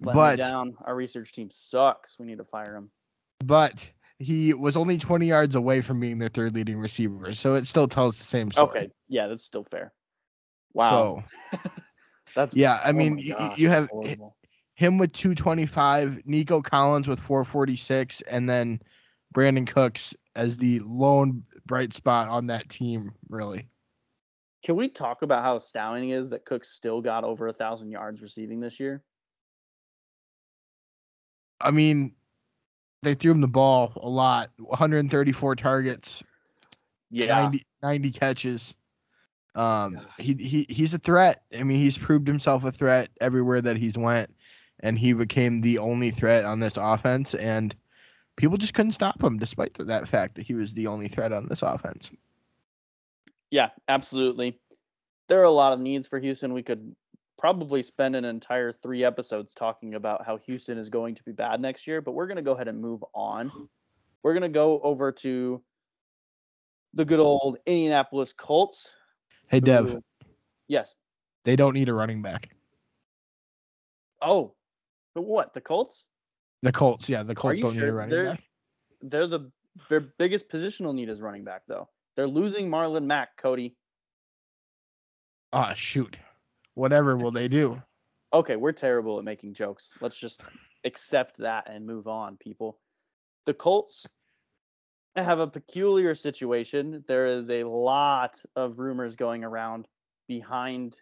[0.00, 0.76] Let but down.
[0.84, 2.18] Our research team sucks.
[2.18, 2.90] We need to fire him.
[3.44, 7.34] but he was only 20 yards away from being their third leading receiver.
[7.34, 8.68] So it still tells the same story.
[8.68, 9.92] Okay, yeah, that's still fair.
[10.72, 11.58] Wow, So
[12.34, 14.16] that's yeah, I oh mean my gosh, you that's have.
[14.76, 18.80] Him with 225, Nico Collins with 446, and then
[19.34, 23.68] Brandin Cooks as the lone bright spot on that team, really.
[24.62, 27.90] Can we talk about how astounding it is that Cooks still got over a thousand
[27.90, 29.02] yards receiving this year?
[31.60, 32.14] I mean,
[33.02, 36.22] they threw him the ball a lot 134 targets,
[37.10, 38.74] Yeah, 90, 90 catches.
[39.54, 41.44] Um, he, he he's a threat.
[41.58, 44.34] I mean, he's proved himself a threat everywhere that he's went,
[44.80, 47.34] and he became the only threat on this offense.
[47.34, 47.74] And
[48.36, 51.32] people just couldn't stop him, despite th- that fact that he was the only threat
[51.32, 52.10] on this offense.
[53.50, 54.58] yeah, absolutely.
[55.28, 56.52] There are a lot of needs for Houston.
[56.52, 56.94] We could
[57.38, 61.60] probably spend an entire three episodes talking about how Houston is going to be bad
[61.60, 63.50] next year, but we're going to go ahead and move on.
[64.22, 65.62] We're going to go over to
[66.94, 68.92] the good old Indianapolis Colts.
[69.48, 69.98] Hey, Dev,
[70.68, 70.94] Yes.
[71.44, 72.50] they don't need a running back.
[74.22, 74.54] Oh,
[75.16, 75.54] but what?
[75.54, 76.04] The Colts?
[76.62, 78.44] The Colts, yeah, the Colts don't need a running They're- back.
[79.00, 79.50] They're the
[79.90, 81.88] their biggest positional need is running back, though.
[82.16, 83.76] They're losing Marlon Mack, Cody.
[85.52, 86.18] Oh shoot,
[86.74, 87.82] whatever will they do?
[88.32, 89.94] Okay, we're terrible at making jokes.
[90.00, 90.42] Let's just
[90.84, 92.78] accept that and move on, people.
[93.46, 94.06] The Colts
[95.14, 97.04] have a peculiar situation.
[97.06, 99.88] There is a lot of rumors going around
[100.26, 100.96] behind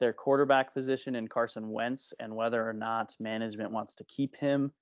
[0.00, 4.72] their quarterback position in Carson Wentz and whether or not management wants to keep him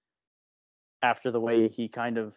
[1.02, 2.36] after the way he kind of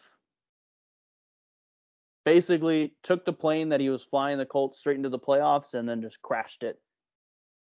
[2.24, 5.88] basically took the plane that he was flying the Colts straight into the playoffs and
[5.88, 6.78] then just crashed it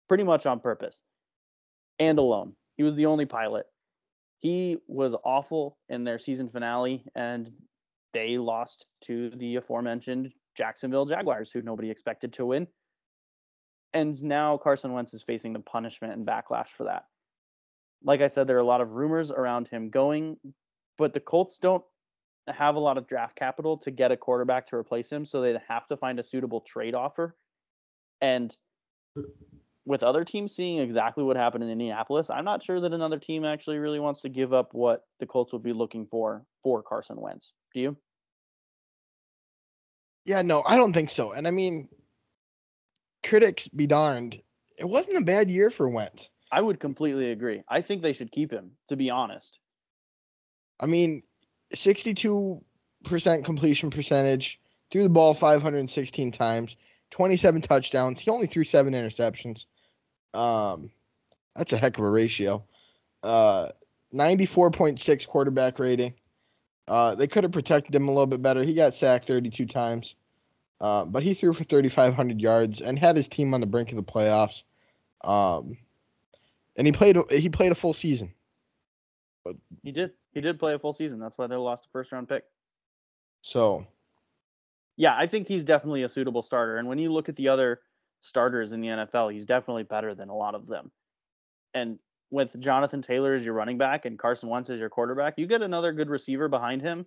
[0.07, 1.01] pretty much on purpose
[1.99, 2.53] and alone.
[2.77, 3.65] He was the only pilot.
[4.39, 7.51] He was awful in their season finale and
[8.13, 12.67] they lost to the aforementioned Jacksonville Jaguars, who nobody expected to win.
[13.93, 17.05] And now Carson Wentz is facing the punishment and backlash for that.
[18.03, 20.37] Like I said, there are a lot of rumors around him going,
[20.97, 21.83] but the Colts don't
[22.47, 25.61] have a lot of draft capital to get a quarterback to replace him, so they'd
[25.67, 27.35] have to find a suitable trade offer.
[28.19, 28.55] And
[29.85, 33.45] with other teams seeing exactly what happened in Indianapolis, I'm not sure that another team
[33.45, 37.19] actually really wants to give up what the Colts would be looking for for Carson
[37.19, 37.53] Wentz.
[37.73, 37.97] Do you?
[40.25, 41.33] Yeah, no, I don't think so.
[41.33, 41.89] And I mean,
[43.23, 44.41] critics be darned,
[44.77, 46.29] it wasn't a bad year for Wentz.
[46.51, 47.63] I would completely agree.
[47.67, 49.59] I think they should keep him, to be honest.
[50.79, 51.23] I mean,
[51.73, 52.61] 62%
[53.43, 54.59] completion percentage,
[54.91, 56.75] threw the ball 516 times,
[57.11, 58.19] 27 touchdowns.
[58.19, 59.65] He only threw seven interceptions.
[60.33, 60.91] Um,
[61.55, 62.63] that's a heck of a ratio.
[63.23, 63.69] Uh,
[64.13, 66.13] 94.6 quarterback rating.
[66.87, 68.63] Uh, they could have protected him a little bit better.
[68.63, 70.15] He got sacked 32 times,
[70.83, 73.95] uh, but he threw for 3,500 yards and had his team on the brink of
[73.95, 74.63] the playoffs.
[75.23, 75.77] Um,
[76.75, 78.33] and he played he played a full season.
[79.45, 80.11] But he did.
[80.33, 81.19] He did play a full season.
[81.19, 82.43] That's why they lost a first round pick.
[83.43, 83.87] So,
[84.97, 86.75] yeah, I think he's definitely a suitable starter.
[86.75, 87.79] And when you look at the other
[88.19, 90.91] starters in the NFL, he's definitely better than a lot of them.
[91.73, 91.97] And
[92.29, 95.61] with Jonathan Taylor as your running back and Carson Wentz as your quarterback, you get
[95.61, 97.05] another good receiver behind him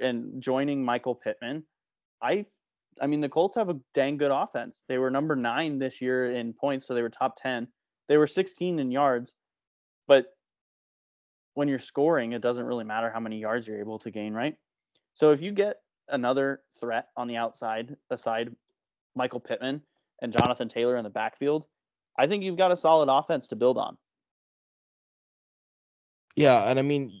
[0.00, 1.64] and joining Michael Pittman.
[2.22, 2.46] I
[3.00, 4.84] I mean the Colts have a dang good offense.
[4.88, 7.68] They were number 9 this year in points, so they were top 10.
[8.08, 9.34] They were 16 in yards.
[10.06, 10.26] But
[11.54, 14.56] when you're scoring, it doesn't really matter how many yards you're able to gain, right?
[15.14, 15.78] So if you get
[16.08, 18.54] another threat on the outside aside
[19.14, 19.80] Michael Pittman
[20.20, 21.66] and Jonathan Taylor in the backfield,
[22.18, 23.96] I think you've got a solid offense to build on.
[26.36, 27.12] Yeah, and I mean,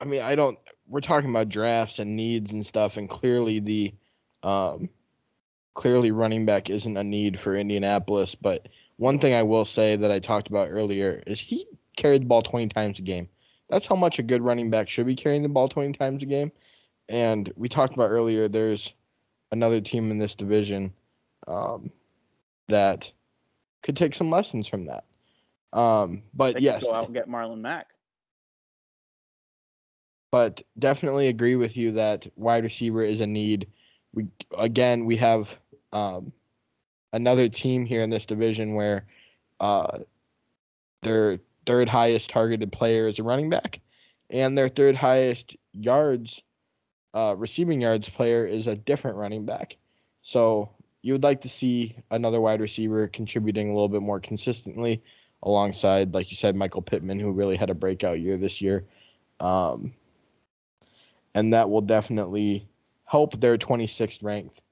[0.00, 0.58] I mean, I don't.
[0.88, 3.94] We're talking about drafts and needs and stuff, and clearly the,
[4.42, 4.88] um,
[5.74, 8.34] clearly running back isn't a need for Indianapolis.
[8.34, 12.26] But one thing I will say that I talked about earlier is he carried the
[12.26, 13.28] ball 20 times a game.
[13.68, 16.26] That's how much a good running back should be carrying the ball 20 times a
[16.26, 16.52] game.
[17.08, 18.92] And we talked about earlier, there's
[19.50, 20.92] another team in this division
[21.46, 21.90] um,
[22.68, 23.10] that
[23.82, 25.04] could take some lessons from that.
[25.72, 27.88] Um, but yes, go out and get Marlon Mack
[30.32, 33.68] but definitely agree with you that wide receiver is a need.
[34.14, 35.58] We again we have
[35.92, 36.32] um,
[37.12, 39.06] another team here in this division where
[39.60, 39.98] uh,
[41.02, 43.80] their third highest targeted player is a running back,
[44.30, 46.42] and their third highest yards
[47.14, 49.76] uh, receiving yards player is a different running back.
[50.22, 50.70] So
[51.02, 55.02] you would like to see another wide receiver contributing a little bit more consistently
[55.42, 58.84] alongside, like you said, Michael Pittman, who really had a breakout year this year.
[59.40, 59.92] Um,
[61.34, 62.68] and that will definitely
[63.12, 64.62] help their 26th ranked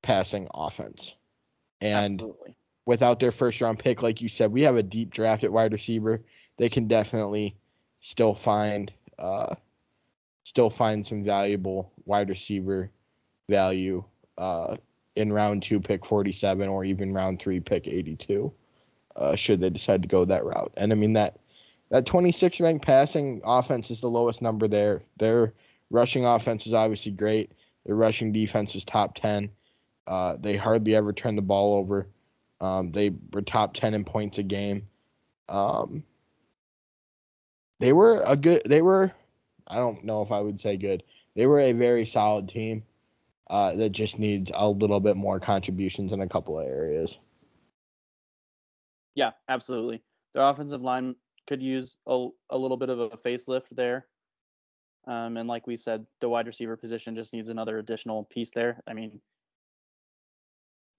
[0.00, 1.16] passing offense.
[1.82, 2.56] And Absolutely.
[2.86, 5.72] without their first round pick, like you said, we have a deep draft at wide
[5.72, 6.22] receiver.
[6.56, 7.54] They can definitely
[8.00, 9.54] still find uh,
[10.44, 12.90] still find some valuable wide receiver
[13.50, 14.02] value
[14.38, 14.76] uh,
[15.16, 18.50] in round two, pick 47, or even round three, pick 82,
[19.16, 20.72] uh, should they decide to go that route.
[20.78, 21.38] And I mean that
[21.90, 25.02] that 26 ranked passing offense is the lowest number there.
[25.18, 25.52] They're
[25.90, 27.52] Rushing offense is obviously great.
[27.86, 29.50] Their rushing defense is top 10.
[30.06, 32.08] Uh, they hardly ever turn the ball over.
[32.60, 34.88] Um, they were top 10 in points a game.
[35.48, 36.02] Um,
[37.80, 39.12] they were a good, they were,
[39.66, 41.02] I don't know if I would say good.
[41.36, 42.82] They were a very solid team
[43.48, 47.18] uh, that just needs a little bit more contributions in a couple of areas.
[49.14, 50.02] Yeah, absolutely.
[50.34, 51.14] Their offensive line
[51.46, 54.06] could use a, a little bit of a facelift there.
[55.08, 58.82] Um, and like we said, the wide receiver position just needs another additional piece there.
[58.86, 59.20] I mean,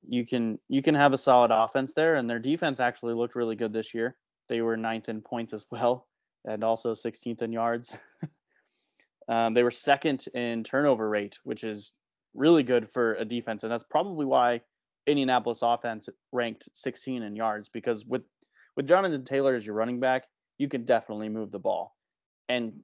[0.07, 3.55] you can you can have a solid offense there, and their defense actually looked really
[3.55, 4.17] good this year.
[4.47, 6.07] They were ninth in points as well,
[6.43, 7.95] and also 16th in yards.
[9.29, 11.93] um, they were second in turnover rate, which is
[12.33, 14.61] really good for a defense, and that's probably why
[15.05, 18.23] Indianapolis offense ranked 16 in yards because with
[18.75, 20.25] with Jonathan Taylor as your running back,
[20.57, 21.95] you can definitely move the ball.
[22.47, 22.81] And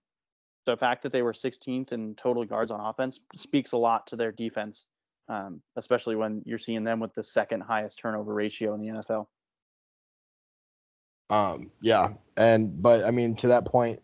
[0.66, 4.16] the fact that they were 16th in total yards on offense speaks a lot to
[4.16, 4.86] their defense,
[5.30, 9.28] um, especially when you're seeing them with the second highest turnover ratio in the NFL.
[11.30, 14.00] Um, yeah, and but I mean to that point,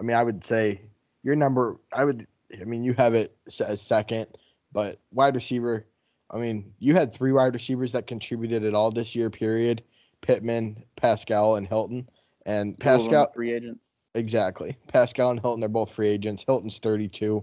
[0.00, 0.82] I mean I would say
[1.22, 1.76] your number.
[1.92, 2.26] I would.
[2.60, 4.26] I mean you have it as second,
[4.72, 5.86] but wide receiver.
[6.32, 9.30] I mean you had three wide receivers that contributed at all this year.
[9.30, 9.84] Period.
[10.20, 12.08] Pittman, Pascal, and Hilton.
[12.46, 13.78] And Two of them Pascal, free agent.
[14.14, 14.76] Exactly.
[14.86, 16.44] Pascal and Hilton are both free agents.
[16.46, 17.42] Hilton's 32.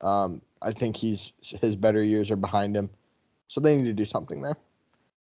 [0.00, 2.90] Um, I think he's his better years are behind him,
[3.48, 4.56] so they need to do something there.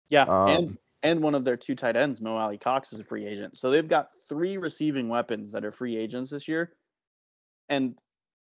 [0.09, 3.27] Yeah, Um, and and one of their two tight ends, Mo Alie-Cox, is a free
[3.27, 3.59] agent.
[3.59, 6.73] So they've got three receiving weapons that are free agents this year.
[7.69, 7.99] And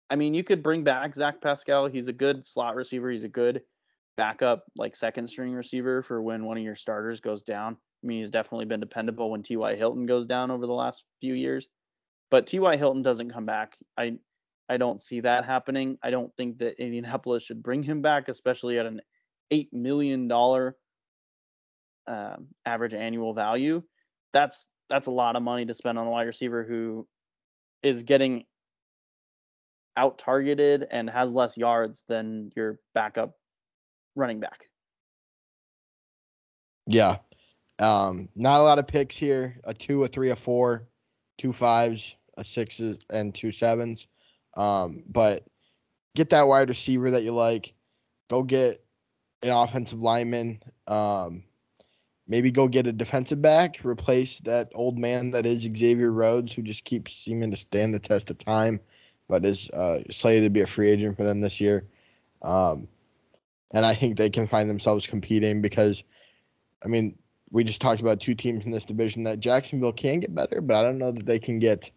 [0.09, 1.87] I mean, you could bring back Zach Pascal.
[1.87, 3.11] He's a good slot receiver.
[3.11, 3.61] He's a good
[4.17, 7.77] backup, like second string receiver for when one of your starters goes down.
[8.03, 9.75] I mean, he's definitely been dependable when T.Y.
[9.75, 11.67] Hilton goes down over the last few years.
[12.31, 12.77] But T.Y.
[12.77, 13.77] Hilton doesn't come back.
[13.97, 14.17] I
[14.67, 15.97] I don't see that happening.
[16.03, 19.01] I don't think that Indianapolis should bring him back, especially at an
[19.49, 20.75] eight million dollar
[22.07, 23.81] um, average annual value.
[24.31, 27.07] That's that's a lot of money to spend on a wide receiver who
[27.81, 28.45] is getting
[29.97, 33.33] out targeted and has less yards than your backup
[34.15, 34.65] running back.
[36.87, 37.17] Yeah.
[37.79, 39.59] Um, not a lot of picks here.
[39.63, 40.87] A two, a three, a four,
[41.37, 44.07] two fives, a sixes, and two sevens.
[44.57, 45.45] Um, but
[46.15, 47.73] get that wide receiver that you like.
[48.29, 48.83] Go get
[49.43, 50.61] an offensive lineman.
[50.87, 51.43] Um,
[52.27, 53.83] maybe go get a defensive back.
[53.83, 57.99] Replace that old man that is Xavier Rhodes, who just keeps seeming to stand the
[57.99, 58.79] test of time,
[59.27, 61.85] but is uh, slated to be a free agent for them this year.
[62.41, 62.87] Um,
[63.71, 66.03] and I think they can find themselves competing because,
[66.83, 67.17] I mean,
[67.51, 70.75] we just talked about two teams in this division that Jacksonville can get better, but
[70.75, 71.91] I don't know that they can get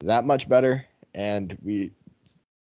[0.00, 0.84] that much better.
[1.14, 1.92] And we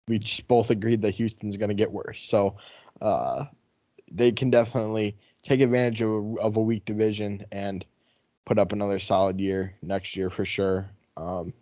[0.06, 2.20] we both agreed that Houston's going to get worse.
[2.22, 2.56] So
[3.02, 3.44] uh,
[4.10, 7.84] they can definitely take advantage of a, of a weak division and
[8.46, 10.88] put up another solid year next year for sure.
[11.16, 11.52] Um,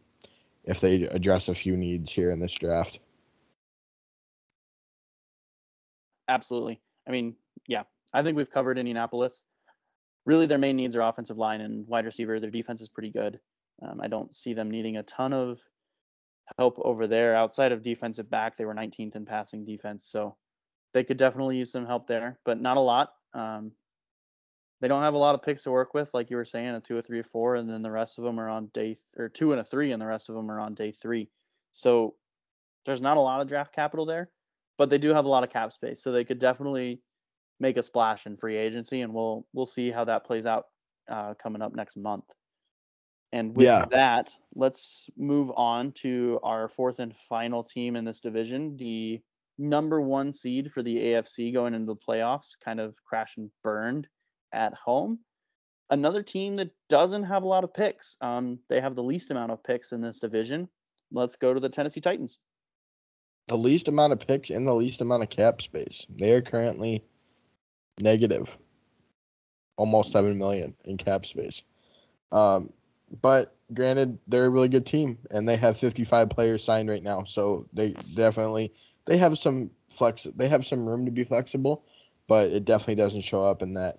[0.65, 3.01] if they address a few needs here in this draft.
[6.29, 6.81] Absolutely.
[7.07, 7.37] I mean,
[7.69, 9.45] yeah, I think we've covered Indianapolis.
[10.25, 12.41] Really, their main needs are offensive line and wide receiver.
[12.41, 13.39] Their defense is pretty good.
[13.83, 15.61] Um, I don't see them needing a ton of
[16.59, 17.35] help over there.
[17.35, 20.37] Outside of defensive back, they were 19th in passing defense, so
[20.95, 23.11] they could definitely use some help there, but not a lot.
[23.35, 23.73] Um,
[24.81, 26.81] they don't have a lot of picks to work with, like you were saying, a
[26.81, 28.99] two, a three, a four, and then the rest of them are on day th-
[29.17, 31.31] or two and a three, and the rest of them are on day three.
[31.73, 32.15] So
[32.85, 34.31] there's not a lot of draft capital there,
[34.79, 37.01] but they do have a lot of cap space, so they could definitely
[37.59, 40.67] make a splash in free agency, and we'll we'll see how that plays out
[41.11, 42.25] uh, coming up next month.
[43.37, 43.85] And with Yeah.
[43.91, 49.21] that, let's move on to our fourth and final team in this division, the
[49.59, 54.09] number one seed for the AFC going into the playoffs, kind of crash and burned
[54.53, 55.19] at home.
[55.91, 58.17] Another team that doesn't have a lot of picks.
[58.23, 60.67] Um, they have the least amount of picks in this division.
[61.13, 62.41] Let's go to the Tennessee Titans.
[63.49, 66.07] The least amount of picks and the least amount of cap space.
[66.09, 67.05] They are currently
[68.01, 68.57] negative,
[69.77, 71.63] almost seven million in cap space.
[72.33, 72.73] Um,
[73.23, 77.25] but granted, they're a really good team, and they have 55 players signed right now,
[77.25, 78.73] so they definitely
[79.07, 80.25] they have some flex.
[80.37, 81.85] They have some room to be flexible,
[82.29, 83.97] but it definitely doesn't show up in that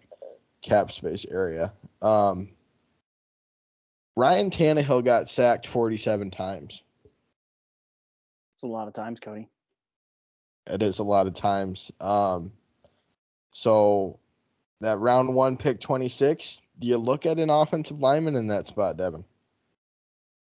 [0.62, 1.72] cap space area.
[2.02, 2.50] Um,
[4.16, 6.82] Ryan Tannehill got sacked 47 times.
[8.56, 9.48] It's a lot of times, Cody.
[10.66, 11.92] It is a lot of times.
[12.02, 12.52] Um,
[13.52, 14.20] so
[14.82, 18.98] that round one pick 26, do you look at an offensive lineman in that spot,
[18.98, 19.24] Devin?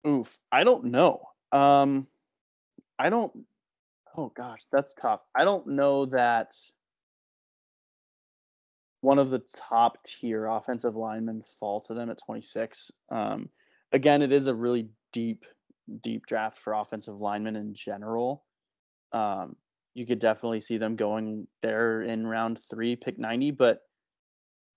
[0.06, 0.38] Oof.
[0.50, 1.28] I don't know.
[1.52, 2.06] Um,
[2.98, 3.32] I don't.
[4.16, 5.20] Oh gosh, that's tough.
[5.34, 6.54] I don't know that
[9.02, 12.90] one of the top tier offensive linemen fall to them at 26.
[13.10, 13.50] Um,
[13.92, 15.44] again, it is a really deep,
[16.02, 18.44] deep draft for offensive linemen in general.
[19.12, 19.56] Um,
[19.94, 23.80] you could definitely see them going there in round three, pick 90, but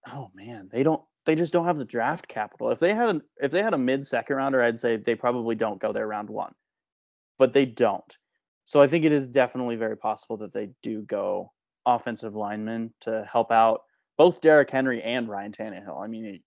[0.08, 2.72] oh man, they don't they just don't have the draft capital.
[2.72, 5.54] If they had an, if they had a mid second rounder, I'd say they probably
[5.54, 6.56] don't go there round one,
[7.38, 8.18] but they don't.
[8.66, 11.52] So I think it is definitely very possible that they do go
[11.86, 13.84] offensive linemen to help out
[14.18, 16.04] both Derrick Henry and Ryan Tannehill.
[16.04, 16.40] I mean,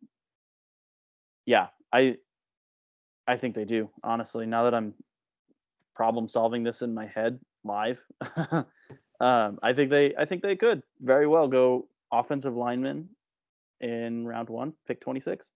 [1.46, 2.16] yeah, I
[3.28, 3.88] I think they do.
[4.02, 4.94] Honestly, now that I'm
[5.94, 8.02] problem solving this in my head live,
[9.20, 13.08] um, I think they I think they could very well go offensive linemen
[13.82, 15.50] in round one, pick 26.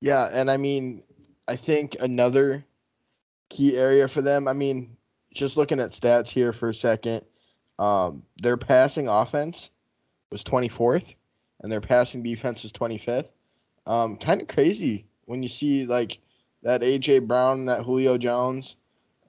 [0.00, 1.02] Yeah, and I mean,
[1.48, 2.64] I think another
[3.48, 4.96] key area for them, I mean,
[5.34, 7.22] just looking at stats here for a second,
[7.78, 9.70] um, their passing offense
[10.30, 11.14] was 24th
[11.62, 13.30] and their passing defense was 25th.
[13.86, 16.20] Um, kind of crazy when you see like
[16.62, 18.76] that AJ Brown, that Julio Jones,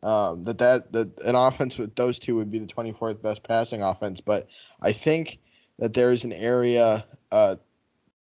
[0.04, 3.82] um, that that that an offense with those two would be the 24th best passing
[3.82, 4.20] offense.
[4.20, 4.48] But
[4.82, 5.40] I think
[5.80, 7.56] that there is an area uh,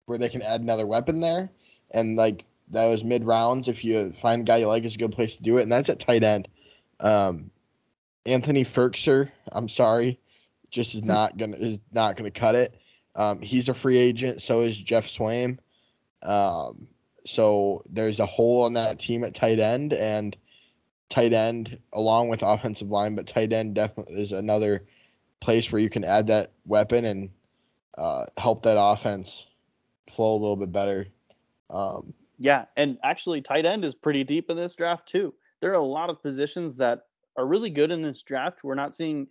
[0.07, 1.51] where they can add another weapon there,
[1.93, 5.13] and like those mid rounds, if you find a guy you like, is a good
[5.13, 6.49] place to do it, and that's at tight end.
[7.01, 7.51] Um,
[8.27, 10.19] Anthony Firkser, I'm sorry,
[10.71, 12.81] just is not gonna is not gonna cut it.
[13.17, 14.43] Um, he's a free agent.
[14.43, 15.59] So is Geoff Swaim.
[16.23, 16.89] Um,
[17.27, 20.37] so there's a hole on that team at tight end, and
[21.09, 24.85] tight end along with offensive line, but tight end definitely is another
[25.41, 27.31] place where you can add that weapon and
[27.99, 29.47] uh, help that offense
[30.11, 31.07] flow a little bit better.
[31.71, 35.35] Um, yeah, and actually, tight end is pretty deep in this draft too.
[35.61, 38.65] There are a lot of positions that are really good in this draft.
[38.65, 39.29] We're not seeing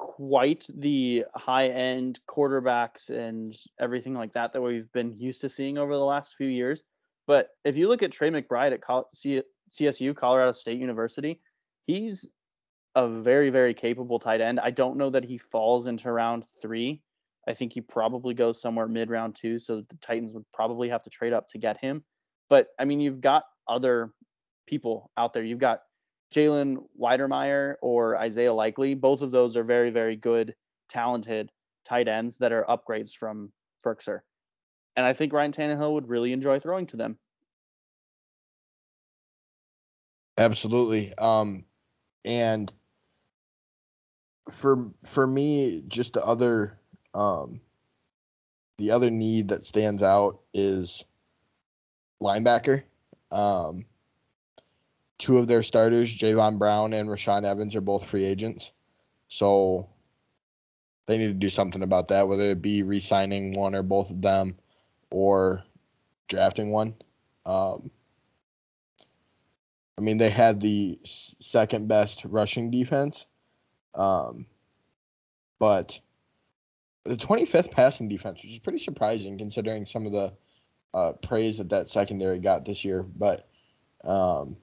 [0.00, 5.78] quite the high end quarterbacks and everything like that that we've been used to seeing
[5.78, 6.82] over the last few years.
[7.26, 8.82] But if you look at Trey McBride at
[9.70, 11.40] CSU, Colorado State University,
[11.86, 12.28] he's
[12.96, 14.58] a very, very capable tight end.
[14.58, 17.02] I don't know that he falls into round three.
[17.50, 19.58] I think he probably goes somewhere mid round two.
[19.58, 22.04] So the Titans would probably have to trade up to get him.
[22.48, 24.12] But I mean, you've got other
[24.66, 25.42] people out there.
[25.42, 25.80] You've got
[26.32, 28.94] Jalen Wydermyer or Isaiah Likely.
[28.94, 30.54] Both of those are very, very good,
[30.88, 31.50] talented
[31.84, 33.52] tight ends that are upgrades from
[33.84, 34.20] Firkser.
[34.96, 37.18] And I think Ryan Tannehill would really enjoy throwing to them.
[40.38, 41.12] Absolutely.
[41.18, 41.64] Um,
[42.24, 42.72] and
[44.50, 46.79] for for me, just the other
[47.14, 47.60] um,
[48.78, 51.04] the other need that stands out is
[52.22, 52.82] linebacker.
[53.30, 53.84] Um,
[55.18, 58.72] two of their starters, Jayon Brown and Rashaan Evans, are both free agents.
[59.28, 59.88] So
[61.06, 64.10] they need to do something about that, whether it be re signing one or both
[64.10, 64.56] of them
[65.10, 65.62] or
[66.28, 66.94] drafting one.
[67.44, 67.90] Um,
[69.98, 73.26] I mean, they had the second best rushing defense,
[73.94, 74.46] um,
[75.58, 76.00] but
[77.04, 80.32] the 25th passing defense, which is pretty surprising considering some of the
[80.92, 83.02] uh, praise that that secondary got this year.
[83.02, 83.48] But
[84.04, 84.56] um,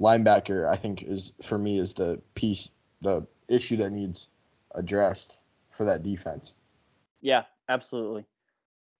[0.00, 2.70] linebacker, I think, is for me is the piece,
[3.02, 4.28] the issue that needs
[4.74, 5.40] addressed
[5.70, 6.52] for that defense.
[7.20, 8.24] Yeah, absolutely.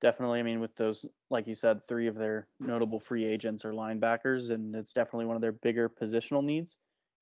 [0.01, 0.38] Definitely.
[0.38, 4.51] I mean, with those, like you said, three of their notable free agents are linebackers,
[4.51, 6.76] and it's definitely one of their bigger positional needs.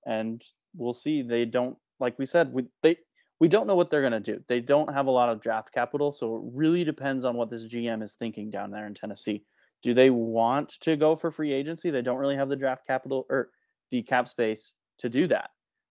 [0.04, 0.42] And
[0.74, 1.22] we'll see.
[1.22, 2.98] They don't, like we said, we they
[3.40, 4.42] we don't know what they're gonna do.
[4.48, 7.66] They don't have a lot of draft capital, so it really depends on what this
[7.66, 9.44] GM is thinking down there in Tennessee.
[9.82, 11.90] Do they want to go for free agency?
[11.90, 13.50] They don't really have the draft capital or
[13.90, 15.50] the cap space to do that.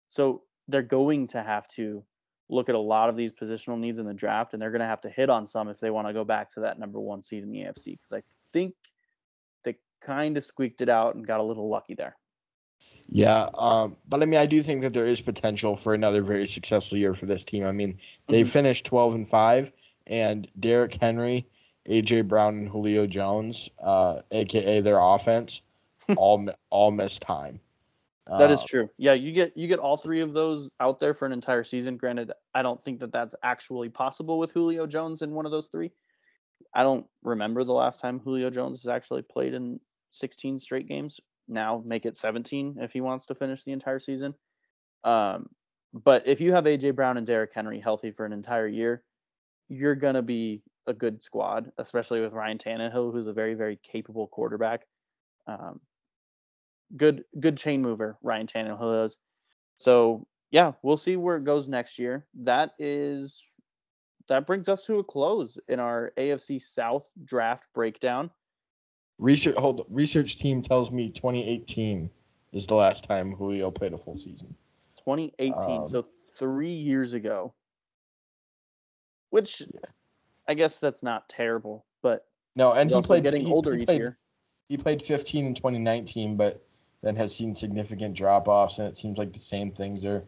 [0.07, 2.03] So they're going to have to
[2.49, 4.85] look at a lot of these positional needs in the draft, and they're going to
[4.85, 7.21] have to hit on some if they want to go back to that number one
[7.21, 7.97] seed in the AFC.
[7.97, 8.21] Because I
[8.51, 8.75] think
[9.63, 12.17] they kind of squeaked it out and got a little lucky there.
[13.07, 16.47] Yeah, um, but I mean, I do think that there is potential for another very
[16.47, 17.65] successful year for this team.
[17.65, 17.97] I mean,
[18.27, 18.49] they mm-hmm.
[18.49, 19.71] finished twelve and five,
[20.07, 21.47] and Derrick Henry,
[21.89, 25.61] AJ Brown, and Julio Jones, uh, aka their offense,
[26.17, 27.59] all all missed time.
[28.27, 28.89] That is uh, true.
[28.97, 31.97] Yeah, you get you get all three of those out there for an entire season.
[31.97, 35.67] Granted, I don't think that that's actually possible with Julio Jones in one of those
[35.67, 35.91] three.
[36.73, 39.79] I don't remember the last time Julio Jones has actually played in
[40.11, 41.19] 16 straight games.
[41.51, 44.33] Now make it 17 if he wants to finish the entire season.
[45.03, 45.49] Um,
[45.93, 49.03] but if you have AJ Brown and Derrick Henry healthy for an entire year,
[49.67, 54.27] you're gonna be a good squad, especially with Ryan Tannehill, who's a very very capable
[54.27, 54.85] quarterback.
[55.47, 55.81] Um,
[56.97, 59.17] good good chain mover Ryan Tannehill is.
[59.75, 62.27] So yeah, we'll see where it goes next year.
[62.43, 63.41] That is
[64.27, 68.29] that brings us to a close in our AFC South draft breakdown.
[69.21, 72.09] Research hold research team tells me 2018
[72.53, 74.55] is the last time Julio played a full season.
[74.97, 76.03] 2018, um, so
[76.33, 77.53] three years ago.
[79.29, 79.79] Which yeah.
[80.47, 83.91] I guess that's not terrible, but no, and he played getting he, older he each
[83.91, 84.17] year.
[84.69, 86.65] He played 15 in 2019, but
[87.03, 90.25] then has seen significant drop offs, and it seems like the same things are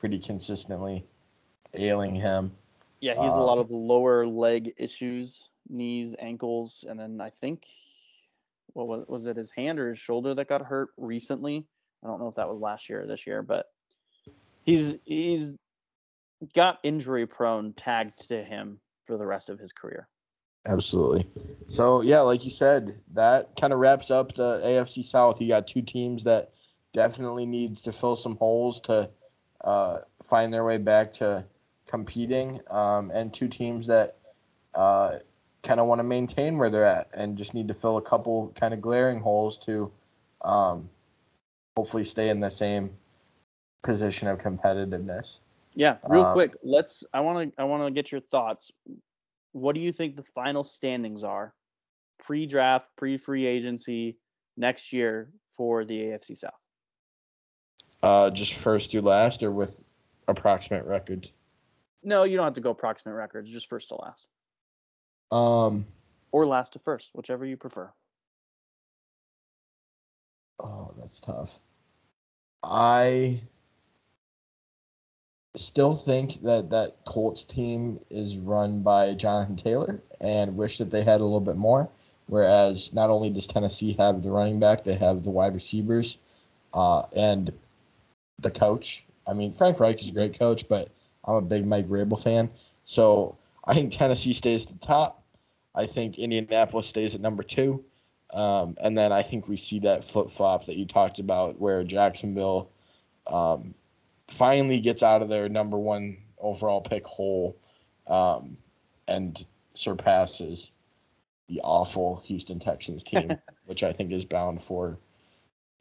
[0.00, 1.04] pretty consistently
[1.74, 2.50] ailing him.
[3.00, 7.30] Yeah, he has um, a lot of lower leg issues, knees, ankles, and then I
[7.30, 7.66] think
[8.74, 11.66] what was, was it his hand or his shoulder that got hurt recently?
[12.02, 13.66] I don't know if that was last year or this year, but
[14.64, 15.54] he's he's
[16.54, 20.08] got injury prone tagged to him for the rest of his career.
[20.66, 21.28] Absolutely.
[21.66, 25.40] So yeah, like you said, that kind of wraps up the AFC South.
[25.40, 26.52] You got two teams that
[26.92, 29.10] definitely needs to fill some holes to
[29.64, 31.46] uh, find their way back to
[31.86, 34.18] competing, um, and two teams that
[34.74, 35.16] uh,
[35.62, 38.52] kind of want to maintain where they're at and just need to fill a couple
[38.58, 39.90] kind of glaring holes to
[40.42, 40.88] um,
[41.76, 42.90] hopefully stay in the same
[43.82, 45.38] position of competitiveness.
[45.74, 47.02] Yeah, real Um, quick, let's.
[47.14, 47.60] I want to.
[47.60, 48.70] I want to get your thoughts.
[49.52, 51.54] What do you think the final standings are,
[52.18, 54.18] pre-draft, pre-free agency
[54.56, 56.66] next year for the AFC South?
[58.02, 59.82] Uh, just first to last or with
[60.28, 61.32] approximate records.
[62.02, 63.50] No, you don't have to go approximate records.
[63.50, 64.26] Just first to last,
[65.32, 65.86] Um,
[66.30, 67.90] or last to first, whichever you prefer.
[70.60, 71.58] oh, that's tough.
[72.62, 73.40] I
[75.56, 81.02] still think that that Colts team is run by Jonathan Taylor and wish that they
[81.02, 81.88] had a little bit more.
[82.26, 86.18] Whereas not only does Tennessee have the running back, they have the wide receivers
[86.72, 87.52] uh, and
[88.40, 89.04] the coach.
[89.26, 90.88] I mean, Frank Reich is a great coach, but
[91.24, 92.50] I'm a big Mike Vrabel fan.
[92.84, 95.21] So I think Tennessee stays at the top.
[95.74, 97.84] I think Indianapolis stays at number two.
[98.32, 101.84] Um, and then I think we see that flip flop that you talked about where
[101.84, 102.70] Jacksonville
[103.26, 103.74] um,
[104.26, 107.56] finally gets out of their number one overall pick hole
[108.06, 108.56] um,
[109.06, 109.44] and
[109.74, 110.70] surpasses
[111.48, 114.98] the awful Houston Texans team, which I think is bound for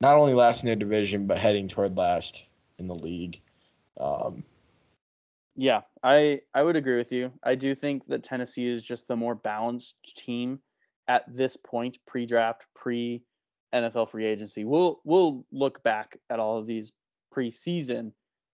[0.02, 2.46] not only last in their division, but heading toward last
[2.80, 3.40] in the league.
[4.00, 4.44] Um,
[5.56, 7.32] Yeah, I I would agree with you.
[7.44, 10.60] I do think that Tennessee is just the more balanced team
[11.08, 13.24] at this point, pre-draft, pre
[13.74, 14.64] NFL free agency.
[14.64, 16.94] We'll we'll look back at all of these
[17.34, 18.12] preseason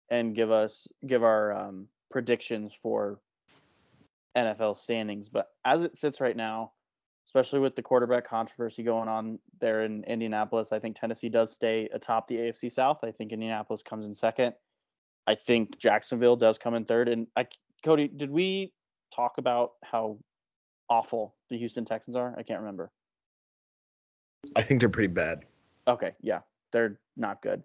[0.10, 3.20] and give us give our um, predictions for
[4.36, 5.30] NFL standings.
[5.30, 6.72] But as it sits right now,
[7.26, 11.90] especially with the quarterback controversy going on there in Indianapolis, I think Tennessee does stay
[11.94, 13.04] atop the AFC South.
[13.04, 14.54] I think Indianapolis comes in second.
[15.28, 17.10] I think Jacksonville does come in third.
[17.10, 17.48] And I,
[17.84, 18.72] Cody, did we
[19.14, 20.18] talk about how
[20.90, 22.34] awful the Houston Texans are?
[22.38, 22.92] I can't remember.
[24.56, 25.44] I think they're pretty bad.
[25.88, 26.40] Okay, yeah,
[26.72, 27.62] they're not good.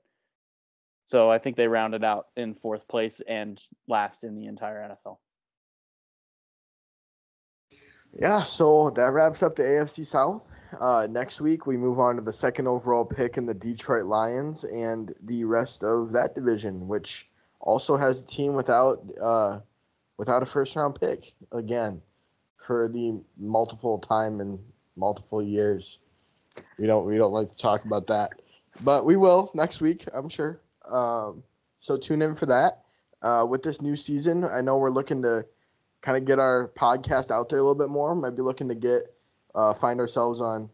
[1.04, 5.18] So I think they rounded out in fourth place and last in the entire NFL.
[8.18, 10.50] Yeah, so that wraps up the AFC South.
[10.80, 14.64] Uh, next week, we move on to the second overall pick in the Detroit Lions
[14.64, 17.28] and the rest of that division, which
[17.62, 19.60] also has a team without uh,
[20.18, 22.02] without a first round pick again
[22.58, 24.58] for the multiple time in
[24.96, 25.98] multiple years.
[26.78, 28.30] We don't we don't like to talk about that,
[28.82, 30.60] but we will next week, I'm sure.
[30.90, 31.42] Um,
[31.80, 32.82] so tune in for that.
[33.22, 35.46] Uh, with this new season, I know we're looking to
[36.00, 38.14] kind of get our podcast out there a little bit more.
[38.14, 39.02] Might be looking to get
[39.54, 40.68] uh, find ourselves on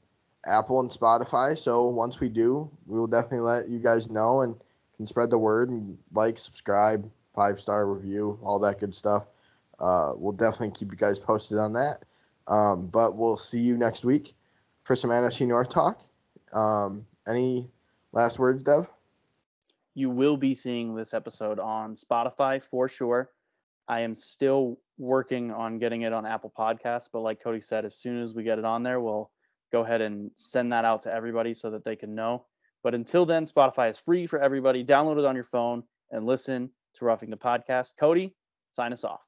[0.46, 1.56] Apple and Spotify.
[1.58, 4.56] So once we do, we will definitely let you guys know and
[4.98, 9.24] can spread the word and like, subscribe, five star review, all that good stuff.
[9.80, 12.02] Uh, we'll definitely keep you guys posted on that.
[12.48, 14.34] Um, but we'll see you next week
[14.82, 16.02] for some NFC North talk.
[16.52, 17.68] Um, any
[18.12, 18.88] last words, Dev?
[19.94, 23.30] You will be seeing this episode on Spotify for sure.
[23.86, 27.94] I am still working on getting it on Apple Podcasts, but like Cody said, as
[27.94, 29.30] soon as we get it on there, we'll
[29.70, 32.44] go ahead and send that out to everybody so that they can know.
[32.82, 34.84] But until then, Spotify is free for everybody.
[34.84, 37.92] Download it on your phone and listen to Roughing the Podcast.
[37.98, 38.34] Cody,
[38.70, 39.20] sign us off.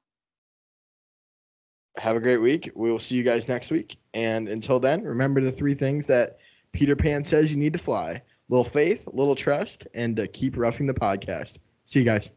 [1.97, 2.71] Have a great week.
[2.75, 3.97] We will see you guys next week.
[4.13, 6.37] And until then, remember the three things that
[6.71, 10.85] Peter Pan says you need to fly little faith, little trust, and uh, keep roughing
[10.85, 11.57] the podcast.
[11.85, 12.31] See you guys.